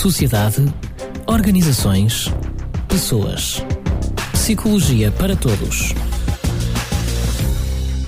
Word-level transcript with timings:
sociedade, 0.00 0.64
organizações, 1.26 2.32
pessoas. 2.88 3.62
Psicologia 4.32 5.10
para 5.10 5.36
todos. 5.36 5.94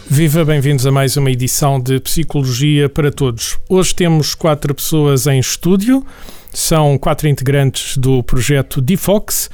Viva, 0.08 0.42
bem-vindos 0.42 0.86
a 0.86 0.90
mais 0.90 1.18
uma 1.18 1.30
edição 1.30 1.78
de 1.78 2.00
Psicologia 2.00 2.88
para 2.88 3.12
Todos. 3.12 3.58
Hoje 3.68 3.94
temos 3.94 4.34
quatro 4.34 4.74
pessoas 4.74 5.26
em 5.26 5.38
estúdio, 5.38 6.02
são 6.50 6.96
quatro 6.96 7.28
integrantes 7.28 7.98
do 7.98 8.22
projeto 8.22 8.80
DeFox. 8.80 9.50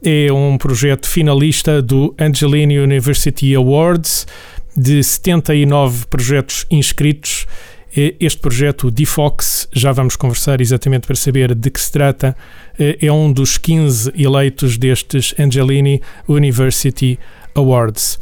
É 0.00 0.32
um 0.32 0.56
projeto 0.58 1.08
finalista 1.08 1.82
do 1.82 2.14
Angelini 2.16 2.78
University 2.78 3.52
Awards, 3.56 4.28
de 4.76 5.02
79 5.02 6.06
projetos 6.06 6.66
inscritos 6.70 7.48
este 7.94 8.40
projeto, 8.40 8.90
DeFox, 8.90 9.68
já 9.72 9.92
vamos 9.92 10.16
conversar 10.16 10.60
exatamente 10.60 11.06
para 11.06 11.16
saber 11.16 11.54
de 11.54 11.70
que 11.70 11.80
se 11.80 11.90
trata, 11.90 12.36
é 12.78 13.10
um 13.10 13.32
dos 13.32 13.58
15 13.58 14.12
eleitos 14.16 14.78
destes 14.78 15.34
Angelini 15.38 16.00
University 16.28 17.18
Awards. 17.54 18.18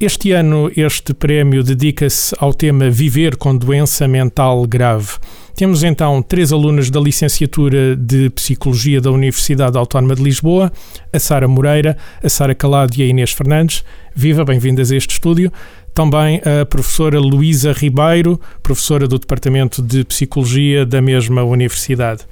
Este 0.00 0.32
ano, 0.32 0.70
este 0.76 1.12
prémio 1.12 1.62
dedica-se 1.62 2.34
ao 2.38 2.54
tema 2.54 2.88
Viver 2.90 3.36
com 3.36 3.56
Doença 3.56 4.06
Mental 4.06 4.66
Grave. 4.66 5.18
Temos 5.54 5.84
então 5.84 6.20
três 6.20 6.52
alunas 6.52 6.90
da 6.90 6.98
licenciatura 6.98 7.94
de 7.94 8.28
Psicologia 8.30 9.00
da 9.00 9.10
Universidade 9.10 9.78
Autónoma 9.78 10.16
de 10.16 10.22
Lisboa, 10.22 10.72
a 11.12 11.18
Sara 11.18 11.46
Moreira, 11.46 11.96
a 12.22 12.28
Sara 12.28 12.54
Calado 12.54 12.92
e 12.96 13.02
a 13.02 13.06
Inês 13.06 13.30
Fernandes. 13.30 13.84
Viva, 14.14 14.44
bem-vindas 14.44 14.90
a 14.90 14.96
este 14.96 15.12
estúdio 15.12 15.52
também 15.94 16.42
a 16.44 16.66
professora 16.66 17.20
Luísa 17.20 17.72
Ribeiro, 17.72 18.40
professora 18.62 19.06
do 19.06 19.16
Departamento 19.16 19.80
de 19.80 20.04
Psicologia 20.04 20.84
da 20.84 21.00
mesma 21.00 21.44
universidade. 21.44 22.24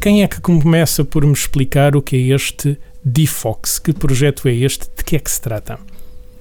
Quem 0.00 0.22
é 0.22 0.28
que 0.28 0.40
começa 0.40 1.04
por 1.04 1.26
me 1.26 1.32
explicar 1.32 1.96
o 1.96 2.00
que 2.00 2.16
é 2.16 2.34
este 2.34 2.78
DIFOX? 3.04 3.80
Que 3.80 3.92
projeto 3.92 4.46
é 4.46 4.54
este? 4.54 4.86
De 4.96 5.02
que 5.02 5.16
é 5.16 5.18
que 5.18 5.30
se 5.30 5.40
trata? 5.40 5.78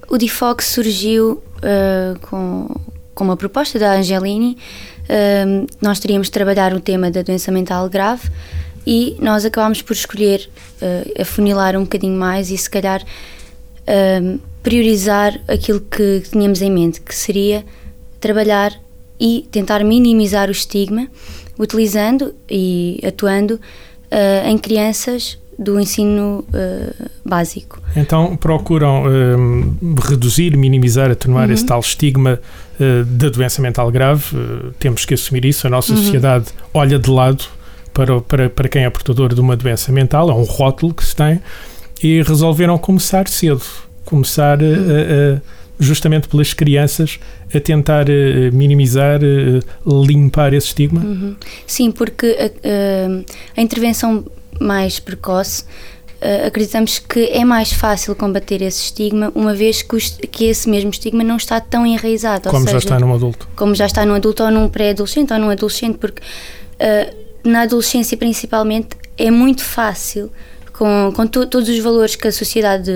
O 0.07 0.17
DIFOX 0.17 0.65
surgiu 0.67 1.41
uh, 1.57 2.19
com, 2.21 2.69
com 3.15 3.23
uma 3.23 3.35
proposta 3.35 3.79
da 3.79 3.95
Angelini. 3.95 4.55
Nós 5.81 5.99
teríamos 5.99 6.27
de 6.27 6.31
trabalhar 6.31 6.73
o 6.73 6.79
tema 6.79 7.09
da 7.09 7.21
doença 7.21 7.51
mental 7.51 7.89
grave 7.89 8.29
e 8.85 9.15
nós 9.19 9.43
acabámos 9.45 9.81
por 9.81 9.93
escolher 9.93 10.49
uh, 10.81 11.21
afunilar 11.21 11.75
um 11.75 11.81
bocadinho 11.81 12.17
mais 12.17 12.49
e 12.51 12.57
se 12.57 12.69
calhar 12.69 13.03
priorizar 14.61 15.39
aquilo 15.47 15.81
que 15.81 16.21
tínhamos 16.31 16.61
em 16.61 16.69
mente, 16.69 17.01
que 17.01 17.15
seria 17.15 17.65
trabalhar 18.19 18.79
e 19.19 19.47
tentar 19.51 19.83
minimizar 19.83 20.47
o 20.47 20.51
estigma, 20.51 21.07
utilizando 21.57 22.35
e 22.49 22.99
atuando 23.05 23.55
uh, 23.55 24.47
em 24.47 24.57
crianças 24.57 25.37
do 25.59 25.77
ensino 25.77 26.45
uh, 26.47 27.09
básico. 27.25 27.81
Então 27.93 28.37
procuram 28.37 29.03
uh, 29.03 29.95
reduzir, 30.01 30.55
minimizar, 30.55 31.11
atenuar 31.11 31.47
uhum. 31.47 31.53
esse 31.53 31.65
tal 31.65 31.81
estigma 31.81 32.39
uh, 32.79 33.03
da 33.03 33.27
doença 33.27 33.61
mental 33.61 33.91
grave. 33.91 34.23
temos 34.79 35.03
que 35.03 35.13
assumir 35.13 35.43
isso. 35.43 35.67
A 35.67 35.69
nossa 35.69 35.91
uhum. 35.91 35.97
sociedade 35.97 36.45
olha 36.73 36.97
de 36.97 37.09
lado 37.11 37.43
para, 37.93 38.21
para, 38.21 38.49
para 38.49 38.69
quem 38.69 38.85
é 38.85 38.89
portador 38.89 39.33
de 39.33 39.41
uma 39.41 39.57
doença 39.57 39.91
mental, 39.91 40.29
é 40.29 40.33
um 40.33 40.43
rótulo 40.43 40.93
que 40.93 41.05
se 41.05 41.13
tem, 41.13 41.41
e 42.01 42.21
resolveram 42.21 42.77
começar 42.77 43.27
cedo 43.27 43.61
começar 44.05 44.57
a, 44.59 44.65
a, 44.65 45.41
justamente 45.79 46.27
pelas 46.27 46.53
crianças 46.53 47.19
a 47.53 47.59
tentar 47.59 48.05
minimizar, 48.51 49.19
limpar 49.85 50.53
esse 50.53 50.67
estigma? 50.67 51.01
Uhum. 51.01 51.35
Sim, 51.67 51.91
porque 51.91 52.35
a, 52.39 52.45
a, 52.45 53.57
a, 53.57 53.61
intervenção 53.61 54.25
mais 54.59 54.99
precoce 54.99 55.63
acreditamos 56.45 56.99
que 56.99 57.27
é 57.27 57.45
mais 57.45 57.71
fácil 57.71 58.13
combater 58.15 58.61
esse 58.61 58.83
estigma, 58.83 59.31
uma 59.33 59.53
vez 59.53 59.81
que, 59.81 59.95
os, 59.95 60.09
que 60.31 60.45
esse 60.45 60.69
mesmo 60.69 60.89
estigma 60.89 61.23
não 61.23 61.37
está 61.37 61.61
tão 61.61 61.85
enraizado. 61.85 62.49
Como 62.49 62.65
seja, 62.65 62.73
já 62.73 62.77
está 62.77 62.99
num 62.99 63.13
adulto. 63.13 63.47
Como 63.55 63.73
já 63.73 63.85
está 63.85 64.05
num 64.05 64.13
adulto 64.13 64.43
ou 64.43 64.51
num 64.51 64.67
pré-adolescente 64.67 65.31
ou 65.31 65.39
num 65.39 65.49
adolescente, 65.49 65.97
porque 65.97 66.21
uh, 66.21 67.15
na 67.43 67.61
adolescência 67.61 68.17
principalmente 68.17 68.89
é 69.17 69.31
muito 69.31 69.63
fácil 69.63 70.29
com, 70.73 71.13
com 71.15 71.25
to, 71.25 71.45
todos 71.45 71.69
os 71.69 71.79
valores 71.79 72.15
que 72.15 72.27
a 72.27 72.31
sociedade 72.31 72.91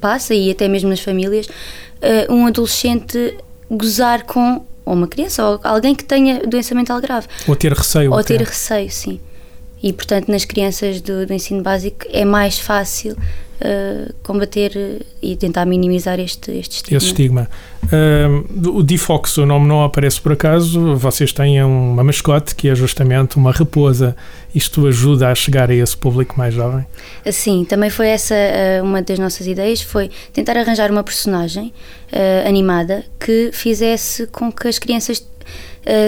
passa 0.00 0.34
e 0.34 0.50
até 0.50 0.68
mesmo 0.68 0.88
nas 0.88 1.00
famílias, 1.00 1.46
uh, 1.46 2.32
um 2.32 2.46
adolescente 2.46 3.36
gozar 3.68 4.24
com 4.24 4.64
ou 4.84 4.94
uma 4.94 5.06
criança 5.06 5.46
ou 5.46 5.60
alguém 5.64 5.94
que 5.94 6.04
tenha 6.04 6.40
doença 6.46 6.74
mental 6.74 7.00
grave. 7.00 7.26
Ou 7.46 7.54
ter 7.54 7.72
receio. 7.72 8.12
Ou 8.12 8.24
ter 8.24 8.40
receio, 8.40 8.90
sim. 8.90 9.20
E, 9.82 9.92
portanto, 9.92 10.28
nas 10.28 10.44
crianças 10.44 11.00
do, 11.00 11.26
do 11.26 11.32
ensino 11.32 11.62
básico 11.62 12.06
é 12.10 12.24
mais 12.24 12.58
fácil 12.58 13.12
uh, 13.12 14.12
combater 14.22 15.06
e 15.22 15.36
tentar 15.36 15.64
minimizar 15.66 16.18
este, 16.18 16.50
este 16.52 16.76
estigma. 16.76 16.96
Esse 16.96 17.06
estigma. 17.06 17.50
Uh, 17.84 18.68
o 18.76 18.82
Difox, 18.82 19.38
o 19.38 19.46
nome 19.46 19.66
não 19.66 19.84
aparece 19.84 20.20
por 20.20 20.32
acaso, 20.32 20.96
vocês 20.96 21.32
têm 21.32 21.62
uma 21.62 22.02
mascote 22.02 22.54
que 22.54 22.68
é 22.68 22.74
justamente 22.74 23.36
uma 23.36 23.52
raposa. 23.52 24.16
Isto 24.54 24.86
ajuda 24.86 25.28
a 25.28 25.34
chegar 25.34 25.70
a 25.70 25.74
esse 25.74 25.96
público 25.96 26.36
mais 26.36 26.54
jovem? 26.54 26.84
Sim, 27.30 27.64
também 27.64 27.90
foi 27.90 28.08
essa 28.08 28.34
uh, 28.34 28.84
uma 28.84 29.00
das 29.02 29.18
nossas 29.18 29.46
ideias, 29.46 29.80
foi 29.80 30.10
tentar 30.32 30.56
arranjar 30.56 30.90
uma 30.90 31.04
personagem 31.04 31.72
animada 32.46 33.04
que 33.20 33.50
fizesse 33.52 34.26
com 34.28 34.50
que 34.50 34.66
as 34.66 34.78
crianças 34.78 35.22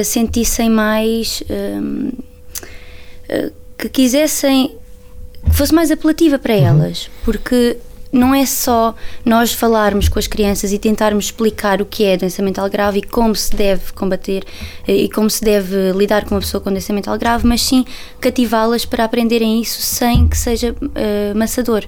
sentissem 0.03 0.71
mais... 0.71 1.43
que 3.81 3.89
quisessem 3.89 4.77
que 5.49 5.57
fosse 5.57 5.75
mais 5.75 5.91
apelativa 5.91 6.39
para 6.39 6.55
uhum. 6.55 6.67
elas, 6.67 7.11
porque 7.25 7.79
não 8.13 8.35
é 8.35 8.45
só 8.45 8.95
nós 9.25 9.53
falarmos 9.53 10.09
com 10.09 10.19
as 10.19 10.27
crianças 10.27 10.73
e 10.73 10.79
tentarmos 10.79 11.27
explicar 11.27 11.81
o 11.81 11.87
que 11.87 12.05
é 12.05 12.17
doença 12.17 12.43
mental 12.43 12.69
grave 12.69 12.99
e 12.99 13.03
como 13.03 13.35
se 13.35 13.55
deve 13.55 13.93
combater 13.93 14.45
eh, 14.87 14.95
e 14.95 15.09
como 15.09 15.31
se 15.31 15.43
deve 15.43 15.93
lidar 15.93 16.25
com 16.25 16.35
uma 16.35 16.41
pessoa 16.41 16.61
com 16.61 16.71
doença 16.71 16.93
mental 16.93 17.17
grave, 17.17 17.47
mas 17.47 17.63
sim 17.63 17.85
cativá-las 18.21 18.85
para 18.85 19.05
aprenderem 19.05 19.61
isso 19.63 19.81
sem 19.81 20.29
que 20.29 20.37
seja 20.37 20.73
uh, 20.73 21.39
maçador. 21.39 21.85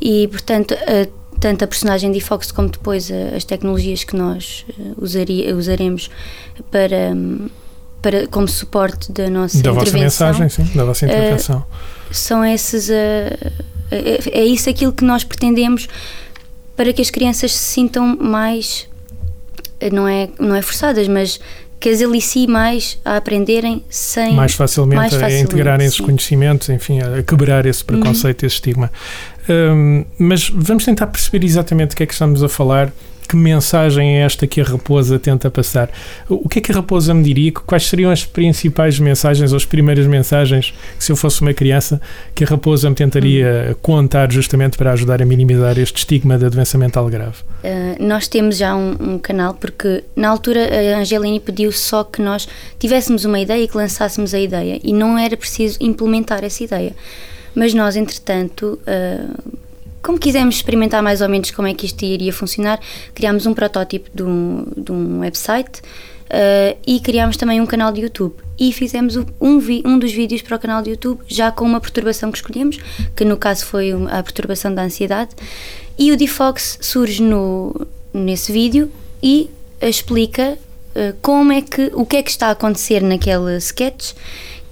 E, 0.00 0.26
portanto, 0.28 0.72
uh, 0.72 1.12
tanto 1.38 1.64
a 1.64 1.66
personagem 1.68 2.10
de 2.10 2.20
Fox 2.20 2.50
como 2.50 2.68
depois 2.68 3.10
as 3.36 3.44
tecnologias 3.44 4.04
que 4.04 4.16
nós 4.16 4.64
usaria, 4.96 5.54
usaremos 5.54 6.10
para. 6.70 7.12
Um, 7.14 7.48
para, 8.02 8.26
como 8.26 8.48
suporte 8.48 9.10
da 9.12 9.30
nossa 9.30 9.62
da 9.62 9.70
intervenção. 9.70 9.84
vossa 9.84 9.98
mensagem, 9.98 10.48
sim, 10.48 10.76
da 10.76 10.84
vossa 10.84 11.06
intervenção. 11.06 11.58
Uh, 11.58 11.64
são 12.14 12.44
esses. 12.44 12.88
Uh, 12.88 12.92
é, 13.90 14.40
é 14.40 14.44
isso 14.44 14.68
aquilo 14.68 14.92
que 14.92 15.04
nós 15.04 15.22
pretendemos 15.22 15.88
para 16.76 16.92
que 16.92 17.00
as 17.00 17.10
crianças 17.10 17.52
se 17.52 17.72
sintam 17.72 18.16
mais. 18.16 18.88
Não 19.92 20.06
é, 20.06 20.28
não 20.38 20.54
é 20.54 20.62
forçadas, 20.62 21.08
mas 21.08 21.40
que 21.82 21.88
as 21.88 22.00
alicie 22.00 22.46
mais 22.46 22.98
a 23.04 23.16
aprenderem 23.16 23.84
sem. 23.88 24.34
Mais 24.34 24.54
facilmente, 24.54 24.96
mais 24.96 25.12
facilmente 25.12 25.36
a 25.36 25.44
integrarem 25.44 25.86
esses 25.86 26.00
conhecimentos, 26.00 26.68
enfim, 26.68 27.00
a 27.00 27.22
quebrar 27.22 27.66
esse 27.66 27.84
preconceito, 27.84 28.42
uhum. 28.42 28.46
esse 28.46 28.56
estigma. 28.56 28.92
Um, 29.48 30.04
mas 30.16 30.48
vamos 30.48 30.84
tentar 30.84 31.08
perceber 31.08 31.44
exatamente 31.44 31.94
o 31.94 31.96
que 31.96 32.04
é 32.04 32.06
que 32.06 32.12
estamos 32.12 32.42
a 32.42 32.48
falar 32.48 32.92
que 33.28 33.36
mensagem 33.36 34.18
é 34.18 34.22
esta 34.22 34.46
que 34.46 34.60
a 34.60 34.64
raposa 34.64 35.18
tenta 35.18 35.50
passar? 35.50 35.90
O 36.28 36.48
que 36.48 36.58
é 36.58 36.62
que 36.62 36.72
a 36.72 36.74
raposa 36.74 37.14
me 37.14 37.22
diria? 37.22 37.52
Quais 37.52 37.86
seriam 37.86 38.10
as 38.10 38.24
principais 38.24 38.98
mensagens 38.98 39.52
ou 39.52 39.56
as 39.56 39.64
primeiras 39.64 40.06
mensagens 40.06 40.72
que, 40.98 41.04
se 41.04 41.12
eu 41.12 41.16
fosse 41.16 41.40
uma 41.40 41.54
criança, 41.54 42.00
que 42.34 42.44
a 42.44 42.46
raposa 42.46 42.88
me 42.88 42.96
tentaria 42.96 43.70
hum. 43.70 43.74
contar 43.80 44.30
justamente 44.32 44.76
para 44.76 44.92
ajudar 44.92 45.22
a 45.22 45.26
minimizar 45.26 45.78
este 45.78 45.98
estigma 45.98 46.38
da 46.38 46.48
doença 46.48 46.76
mental 46.78 47.08
grave? 47.08 47.36
Uh, 47.62 48.02
nós 48.02 48.28
temos 48.28 48.56
já 48.56 48.74
um, 48.74 48.96
um, 49.00 49.18
canal, 49.18 49.54
porque 49.54 50.04
na 50.16 50.28
altura 50.28 50.60
a 50.94 50.98
Angelini 50.98 51.40
pediu 51.40 51.72
só 51.72 52.04
que 52.04 52.20
nós 52.20 52.48
tivéssemos 52.78 53.24
uma 53.24 53.38
ideia 53.38 53.64
e 53.64 53.68
que 53.68 53.76
lançássemos 53.76 54.34
a 54.34 54.38
ideia, 54.38 54.80
e 54.82 54.92
não 54.92 55.18
era 55.18 55.36
preciso 55.36 55.78
implementar 55.80 56.44
essa 56.44 56.62
ideia. 56.64 56.92
Mas 57.54 57.74
nós, 57.74 57.96
entretanto, 57.96 58.78
uh, 58.86 59.58
como 60.02 60.18
quisemos 60.18 60.56
experimentar 60.56 61.02
mais 61.02 61.20
ou 61.20 61.28
menos 61.28 61.50
como 61.50 61.68
é 61.68 61.74
que 61.74 61.86
isto 61.86 62.04
iria 62.04 62.32
funcionar, 62.32 62.80
criámos 63.14 63.46
um 63.46 63.54
protótipo 63.54 64.10
de 64.12 64.22
um, 64.22 64.66
de 64.76 64.90
um 64.90 65.20
website 65.20 65.80
uh, 65.80 66.76
e 66.86 66.98
criámos 67.00 67.36
também 67.36 67.60
um 67.60 67.66
canal 67.66 67.92
de 67.92 68.00
YouTube. 68.00 68.34
E 68.58 68.72
fizemos 68.72 69.16
um, 69.16 69.24
um 69.40 69.98
dos 69.98 70.12
vídeos 70.12 70.42
para 70.42 70.56
o 70.56 70.58
canal 70.58 70.82
de 70.82 70.90
YouTube 70.90 71.20
já 71.26 71.50
com 71.50 71.64
uma 71.64 71.80
perturbação 71.80 72.30
que 72.32 72.38
escolhemos, 72.38 72.78
que 73.14 73.24
no 73.24 73.36
caso 73.36 73.64
foi 73.64 73.92
a 74.10 74.22
perturbação 74.22 74.74
da 74.74 74.82
ansiedade. 74.82 75.30
E 75.98 76.10
o 76.10 76.16
Defox 76.16 76.78
surge 76.80 77.22
no, 77.22 77.86
nesse 78.12 78.50
vídeo 78.52 78.90
e 79.22 79.50
explica 79.80 80.58
uh, 80.96 81.16
como 81.20 81.52
é 81.52 81.62
que, 81.62 81.90
o 81.94 82.04
que 82.04 82.16
é 82.16 82.22
que 82.22 82.30
está 82.30 82.48
a 82.48 82.52
acontecer 82.52 83.02
naquele 83.02 83.56
sketch 83.58 84.12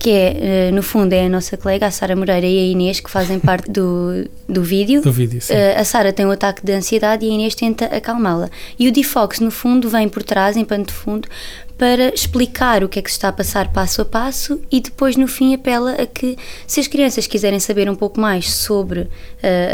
que 0.01 0.11
é, 0.11 0.69
eh, 0.69 0.71
no 0.73 0.83
fundo, 0.83 1.13
é 1.13 1.27
a 1.27 1.29
nossa 1.29 1.59
colega, 1.59 1.87
a 1.87 1.91
Sara 1.91 2.17
Moreira 2.17 2.47
e 2.47 2.59
a 2.59 2.63
Inês, 2.73 3.01
que 3.01 3.11
fazem 3.11 3.39
parte 3.39 3.71
do, 3.71 4.27
do 4.49 4.63
vídeo. 4.63 5.03
Do 5.03 5.13
vídeo, 5.13 5.43
sim. 5.43 5.53
Eh, 5.53 5.79
a 5.79 5.85
Sara 5.85 6.11
tem 6.11 6.25
um 6.25 6.31
ataque 6.31 6.65
de 6.65 6.73
ansiedade 6.73 7.27
e 7.27 7.29
a 7.29 7.33
Inês 7.33 7.55
tenta 7.55 7.85
acalmá-la. 7.85 8.49
E 8.79 8.89
o 8.89 8.93
Difox, 8.93 9.41
no 9.41 9.51
fundo, 9.51 9.91
vem 9.91 10.09
por 10.09 10.23
trás, 10.23 10.57
em 10.57 10.65
pano 10.65 10.87
de 10.87 10.93
fundo, 10.95 11.29
para 11.77 12.15
explicar 12.15 12.83
o 12.83 12.89
que 12.89 12.99
é 12.99 13.03
que 13.03 13.11
se 13.11 13.19
está 13.19 13.29
a 13.29 13.33
passar 13.33 13.73
passo 13.73 14.01
a 14.01 14.05
passo 14.05 14.61
e 14.71 14.81
depois 14.81 15.17
no 15.17 15.27
fim 15.27 15.55
apela 15.55 15.93
a 15.93 16.07
que 16.07 16.37
se 16.67 16.79
as 16.79 16.87
crianças 16.87 17.27
quiserem 17.27 17.59
saber 17.59 17.89
um 17.89 17.95
pouco 17.95 18.21
mais 18.21 18.53
sobre 18.53 19.01
uh, 19.01 19.09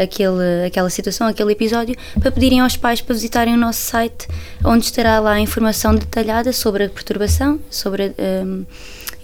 aquele, 0.03 0.67
aquela 0.67 0.89
situação, 0.89 1.27
aquele 1.27 1.51
episódio, 1.51 1.97
para 2.21 2.31
pedirem 2.31 2.61
aos 2.61 2.77
pais 2.77 3.01
para 3.01 3.13
visitarem 3.13 3.55
o 3.55 3.57
nosso 3.57 3.81
site, 3.81 4.29
onde 4.65 4.85
estará 4.85 5.19
lá 5.19 5.33
a 5.33 5.41
informação 5.41 5.97
detalhada 5.97 6.53
sobre 6.53 6.85
a 6.85 6.89
perturbação 6.89 7.59
sobre, 7.69 8.15
um, 8.45 8.65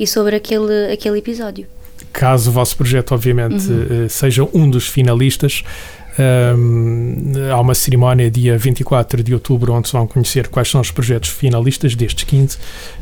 e 0.03 0.07
sobre 0.07 0.35
aquele, 0.35 0.93
aquele 0.93 1.19
episódio. 1.19 1.65
Caso 2.13 2.51
o 2.51 2.53
vosso 2.53 2.77
projeto, 2.77 3.13
obviamente, 3.13 3.71
uhum. 3.71 4.09
seja 4.09 4.47
um 4.53 4.69
dos 4.69 4.89
finalistas, 4.89 5.63
um, 6.19 7.33
há 7.51 7.61
uma 7.61 7.75
cerimónia 7.75 8.29
dia 8.31 8.59
24 8.59 9.23
de 9.23 9.33
outubro 9.33 9.73
onde 9.73 9.89
se 9.89 9.93
vão 9.93 10.07
conhecer 10.07 10.49
quais 10.49 10.69
são 10.69 10.81
os 10.81 10.91
projetos 10.91 11.31
finalistas 11.31 11.95
destes 11.95 12.25
15. 12.25 12.57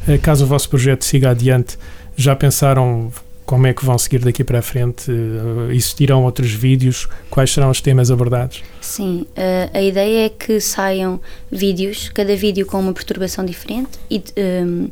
Uh, 0.06 0.18
caso 0.22 0.44
o 0.44 0.46
vosso 0.46 0.68
projeto 0.68 1.04
siga 1.04 1.30
adiante, 1.30 1.78
já 2.16 2.36
pensaram 2.36 3.10
como 3.50 3.66
é 3.66 3.74
que 3.74 3.84
vão 3.84 3.98
seguir 3.98 4.20
daqui 4.20 4.44
para 4.44 4.60
a 4.60 4.62
frente? 4.62 5.10
Uh, 5.10 5.72
existirão 5.72 6.22
outros 6.22 6.52
vídeos? 6.52 7.08
Quais 7.28 7.50
serão 7.50 7.70
os 7.70 7.80
temas 7.80 8.08
abordados? 8.08 8.62
Sim, 8.80 9.26
uh, 9.30 9.76
a 9.76 9.82
ideia 9.82 10.26
é 10.26 10.28
que 10.28 10.60
saiam 10.60 11.20
vídeos, 11.50 12.10
cada 12.10 12.36
vídeo 12.36 12.64
com 12.64 12.78
uma 12.78 12.92
perturbação 12.92 13.44
diferente, 13.44 13.98
e 14.08 14.22
um, 14.38 14.88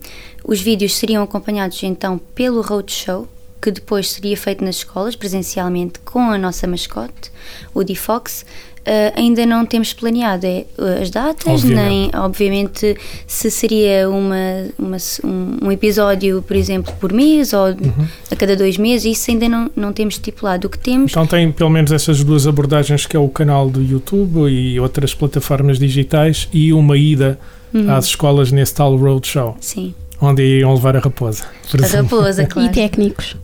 os 0.48 0.62
vídeos 0.62 0.96
seriam 0.96 1.22
acompanhados 1.22 1.82
então 1.82 2.18
pelo 2.34 2.62
roadshow, 2.62 3.28
que 3.60 3.70
depois 3.70 4.10
seria 4.10 4.34
feito 4.34 4.64
nas 4.64 4.76
escolas, 4.76 5.14
presencialmente, 5.14 5.98
com 6.00 6.30
a 6.30 6.38
nossa 6.38 6.66
mascote, 6.66 7.30
o 7.74 7.84
Difox. 7.84 8.46
Uh, 8.78 9.12
ainda 9.16 9.44
não 9.44 9.66
temos 9.66 9.92
planeado 9.92 10.46
uh, 10.46 11.02
as 11.02 11.10
datas, 11.10 11.62
obviamente. 11.62 11.88
nem 11.90 12.10
obviamente 12.14 12.96
se 13.26 13.50
seria 13.50 14.08
uma, 14.08 14.70
uma 14.78 14.96
um, 15.22 15.66
um, 15.66 15.72
episódio, 15.72 16.40
por 16.40 16.56
exemplo, 16.56 16.94
por 16.98 17.12
mês 17.12 17.52
ou 17.52 17.66
uhum. 17.66 18.08
a 18.30 18.34
cada 18.36 18.56
dois 18.56 18.78
meses, 18.78 19.18
isso 19.18 19.30
ainda 19.30 19.46
não, 19.46 19.70
não 19.76 19.92
temos 19.92 20.14
estipulado. 20.14 20.68
O 20.68 20.70
que 20.70 20.78
temos. 20.78 21.10
Então 21.10 21.26
tem 21.26 21.52
pelo 21.52 21.68
menos 21.68 21.92
essas 21.92 22.24
duas 22.24 22.46
abordagens 22.46 23.04
que 23.04 23.14
é 23.14 23.20
o 23.20 23.28
canal 23.28 23.68
do 23.68 23.82
YouTube 23.82 24.48
e 24.48 24.80
outras 24.80 25.12
plataformas 25.12 25.78
digitais 25.78 26.48
e 26.50 26.72
uma 26.72 26.96
ida 26.96 27.38
uhum. 27.74 27.90
às 27.90 28.06
escolas 28.06 28.50
nesse 28.50 28.74
tal 28.74 28.96
roadshow. 28.96 29.54
Sim. 29.60 29.92
Onde 30.20 30.42
iam 30.42 30.74
levar 30.74 30.96
a 30.96 31.00
raposa. 31.00 31.44
A 31.82 31.86
raposa, 31.86 32.44
claro. 32.46 32.68
E 32.68 32.72
técnicos 32.72 33.36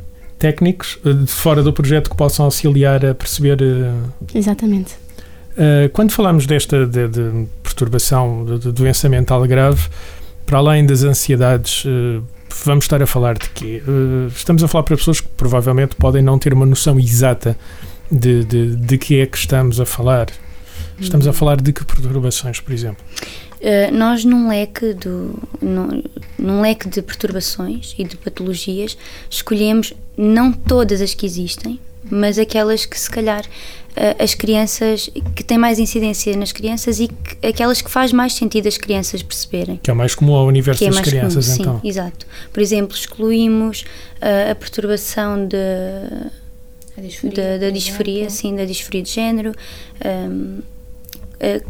técnicos 0.45 0.99
eh, 1.05 1.13
de 1.13 1.27
fora 1.31 1.63
do 1.63 1.73
projeto 1.73 2.11
que 2.11 2.17
possam 2.17 2.45
auxiliar 2.45 3.05
a 3.05 3.15
perceber. 3.15 3.63
Eh, 3.63 4.39
Exatamente. 4.39 4.95
Uh, 5.57 5.89
quando 5.93 6.11
falamos 6.11 6.47
desta 6.47 6.85
de, 6.85 7.07
de 7.07 7.47
perturbação, 7.63 8.45
de, 8.45 8.59
de, 8.59 8.73
doença 8.73 9.09
mental 9.09 9.47
grave, 9.47 9.89
para 10.45 10.59
além 10.59 10.85
das 10.85 11.05
ansiedades, 11.05 11.85
vamos 12.65 12.87
estar 12.87 13.01
a 13.01 13.07
falar 13.07 13.39
de 13.39 13.49
quê? 13.51 13.81
Estamos 14.35 14.65
a 14.65 14.69
falar 14.69 14.83
para 14.83 14.97
pessoas 14.97 15.21
que 15.21 15.29
provavelmente 15.29 15.95
podem 15.95 16.23
não 16.23 16.41
ter 16.41 16.53
uma 16.53 16.67
noção 16.67 16.99
exata 16.99 17.57
de, 18.11 18.45
de, 18.45 18.75
de 18.75 18.99
que 18.99 19.21
é 19.21 19.27
que 19.27 19.39
estamos 19.39 19.81
a 19.81 19.87
falar. 19.87 20.27
Estamos 20.99 21.27
a 21.27 21.31
hum. 21.31 21.33
falar 21.33 21.61
de 21.61 21.73
que 21.73 21.85
perturbações, 21.85 22.59
por 22.59 22.73
exemplo? 22.73 23.05
Uh, 23.65 23.91
nós 23.97 24.27
num 24.27 24.49
leque, 24.49 24.93
do, 24.93 25.43
num, 25.63 26.03
num 26.39 26.61
leque 26.61 26.87
de 26.87 27.01
perturbações 27.01 27.95
e 27.99 28.05
de 28.05 28.15
patologias 28.15 28.95
escolhemos 29.31 29.95
não 30.19 30.53
todas 30.53 31.01
as 31.01 31.15
que 31.15 31.25
existem, 31.25 31.81
mas 32.11 32.39
aquelas 32.39 32.85
que 32.85 33.01
se 33.01 33.09
calhar 33.09 33.43
uh, 33.43 34.23
as 34.23 34.35
crianças 34.35 35.09
que 35.35 35.43
têm 35.43 35.57
mais 35.57 35.79
incidência 35.79 36.37
nas 36.37 36.53
crianças 36.53 37.01
e 37.01 37.09
que, 37.09 37.47
aquelas 37.47 37.81
que 37.81 37.91
faz 37.91 38.13
mais 38.13 38.35
sentido 38.35 38.67
as 38.67 38.77
crianças 38.77 39.23
perceberem. 39.23 39.81
Que 39.83 39.91
é 39.91 39.95
mais 39.95 40.15
comum 40.15 40.35
ao 40.35 40.47
universo 40.47 40.85
é 40.85 40.91
das 40.91 41.01
crianças, 41.01 41.47
comum, 41.47 41.57
então. 41.59 41.81
Sim, 41.81 41.89
exato. 41.89 42.27
Por 42.53 42.61
exemplo, 42.61 42.95
excluímos 42.95 43.81
uh, 44.21 44.51
a 44.51 44.55
perturbação 44.55 45.49
de 45.49 45.57
a 46.97 47.01
disforia, 47.01 47.35
da, 47.35 47.59
da 47.59 47.71
disforia, 47.71 48.31
sim, 48.31 48.55
da 48.55 48.65
disforia 48.65 49.03
de 49.03 49.11
género. 49.11 49.53
Um, 50.05 50.59
eh, 50.59 50.74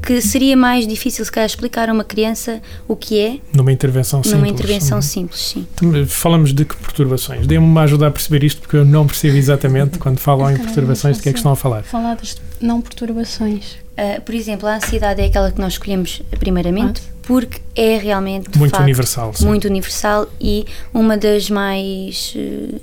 que 0.02 0.20
seria 0.20 0.56
mais 0.56 0.86
difícil, 0.86 1.24
se 1.24 1.32
calhar, 1.32 1.46
explicar 1.46 1.88
a 1.88 1.92
uma 1.92 2.04
criança 2.04 2.60
o 2.86 2.94
que 2.94 3.18
é. 3.18 3.38
Numa 3.52 3.72
intervenção 3.72 4.22
simples. 4.22 4.40
Numa 4.40 4.48
intervenção 4.48 4.98
uhum. 4.98 5.02
simples, 5.02 5.40
sim. 5.40 5.66
Então, 5.74 6.06
falamos 6.06 6.52
de 6.52 6.64
que 6.64 6.76
perturbações? 6.76 7.46
Dê-me 7.46 7.64
uma 7.64 7.82
ajuda 7.82 8.06
a 8.06 8.10
perceber 8.10 8.44
isto, 8.44 8.60
porque 8.60 8.76
eu 8.76 8.84
não 8.84 9.06
percebo 9.06 9.36
exatamente 9.36 9.98
quando 9.98 10.18
falam 10.18 10.50
em 10.50 10.56
perturbações 10.56 11.16
de 11.16 11.22
que 11.22 11.28
é 11.28 11.32
que 11.32 11.38
estão 11.38 11.52
a 11.52 11.56
falar. 11.56 11.82
Falar 11.82 12.14
das 12.16 12.36
não 12.60 12.80
perturbações. 12.80 13.72
Uh, 13.96 14.20
por 14.22 14.34
exemplo, 14.34 14.68
a 14.68 14.76
ansiedade 14.76 15.20
é 15.20 15.26
aquela 15.26 15.52
que 15.52 15.60
nós 15.60 15.74
escolhemos 15.74 16.20
primeiramente, 16.38 17.02
ah. 17.04 17.12
porque 17.22 17.60
é 17.76 17.96
realmente. 17.98 18.56
Muito 18.58 18.72
facto, 18.72 18.82
universal. 18.82 19.32
Sim. 19.34 19.46
Muito 19.46 19.68
universal 19.68 20.28
e 20.40 20.66
uma 20.92 21.16
das 21.16 21.48
mais. 21.50 22.34
Uh, 22.36 22.80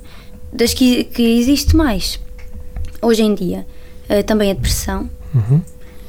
das 0.52 0.74
que, 0.74 1.04
que 1.04 1.22
existe 1.22 1.74
mais 1.76 2.20
hoje 3.00 3.22
em 3.22 3.34
dia. 3.34 3.66
Uh, 4.08 4.22
também 4.22 4.50
a 4.50 4.54
depressão. 4.54 5.10
Uhum. 5.34 5.62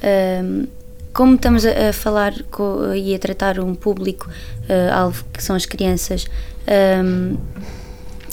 Um, 0.04 0.68
como 1.14 1.36
estamos 1.36 1.66
a, 1.66 1.90
a 1.90 1.94
falar 1.94 2.34
com, 2.50 2.94
e 2.94 3.14
a 3.14 3.20
tratar 3.20 3.60
um 3.60 3.76
público 3.76 4.30
uh, 4.30 4.94
alvo 4.94 5.24
que 5.32 5.44
são 5.44 5.56
as 5.56 5.66
crianças, 5.66 6.26
um, 7.04 7.38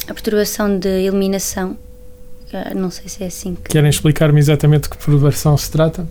a 0.08 0.14
perturbação 0.14 0.78
de 0.78 0.88
eliminação, 0.88 1.76
não 2.74 2.90
sei 2.90 3.08
se 3.08 3.22
é 3.22 3.26
assim 3.26 3.54
que. 3.54 3.70
Querem 3.70 3.90
explicar-me 3.90 4.40
exatamente 4.40 4.84
de 4.84 4.88
que 4.90 4.96
perturbação 4.96 5.56
se 5.56 5.70
trata? 5.70 6.06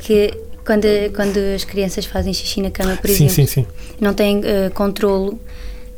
Que 0.00 0.32
quando, 0.64 0.86
quando 1.14 1.36
as 1.54 1.64
crianças 1.64 2.06
fazem 2.06 2.32
xixi 2.32 2.62
na 2.62 2.70
cama, 2.70 2.96
por 2.96 3.10
sim, 3.10 3.26
exemplo, 3.26 3.34
sim, 3.34 3.46
sim. 3.46 3.66
não 4.00 4.14
têm 4.14 4.38
uh, 4.38 4.70
controlo 4.72 5.38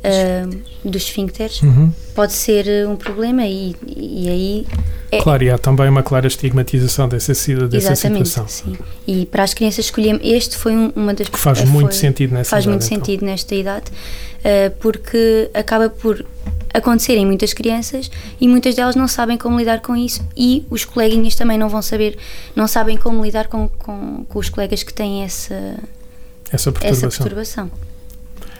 uh, 0.06 0.88
dos 0.88 1.02
esfíncteres, 1.02 1.62
uhum. 1.62 1.92
pode 2.14 2.32
ser 2.32 2.86
um 2.86 2.96
problema 2.96 3.44
e, 3.46 3.74
e 3.86 4.28
aí 4.28 4.66
é, 5.10 5.22
claro, 5.22 5.44
e 5.44 5.50
há 5.50 5.56
também 5.56 5.88
uma 5.88 6.02
clara 6.02 6.26
estigmatização 6.26 7.08
dessa, 7.08 7.32
dessa 7.32 7.92
exatamente, 7.92 8.28
situação. 8.28 8.48
Sim. 8.48 8.76
E 9.06 9.26
para 9.26 9.44
as 9.44 9.54
crianças 9.54 9.84
escolhemos, 9.84 10.20
este 10.24 10.56
foi 10.56 10.72
um, 10.72 10.92
uma 10.96 11.14
das 11.14 11.28
que 11.28 11.38
faz 11.38 11.60
foi, 11.60 11.68
muito 11.68 11.94
sentido 11.94 12.34
nessa 12.34 12.50
faz 12.50 12.64
idade. 12.64 12.76
muito 12.76 12.92
então. 12.92 12.98
sentido 12.98 13.24
nesta 13.24 13.54
idade, 13.54 13.84
uh, 13.90 14.70
porque 14.80 15.48
acaba 15.54 15.88
por 15.88 16.24
acontecer 16.74 17.16
em 17.16 17.24
muitas 17.24 17.52
crianças 17.52 18.10
e 18.40 18.48
muitas 18.48 18.74
delas 18.74 18.96
não 18.96 19.08
sabem 19.08 19.38
como 19.38 19.58
lidar 19.58 19.80
com 19.80 19.96
isso 19.96 20.22
e 20.36 20.66
os 20.68 20.84
coleguinhas 20.84 21.34
também 21.34 21.56
não 21.56 21.68
vão 21.68 21.80
saber, 21.80 22.18
não 22.54 22.66
sabem 22.66 22.96
como 22.96 23.24
lidar 23.24 23.46
com, 23.46 23.68
com, 23.68 24.26
com 24.28 24.38
os 24.38 24.48
colegas 24.48 24.82
que 24.82 24.92
têm 24.92 25.22
essa, 25.22 25.76
essa 26.52 26.72
perturbação. 26.72 27.08
Essa 27.08 27.18
perturbação. 27.18 27.70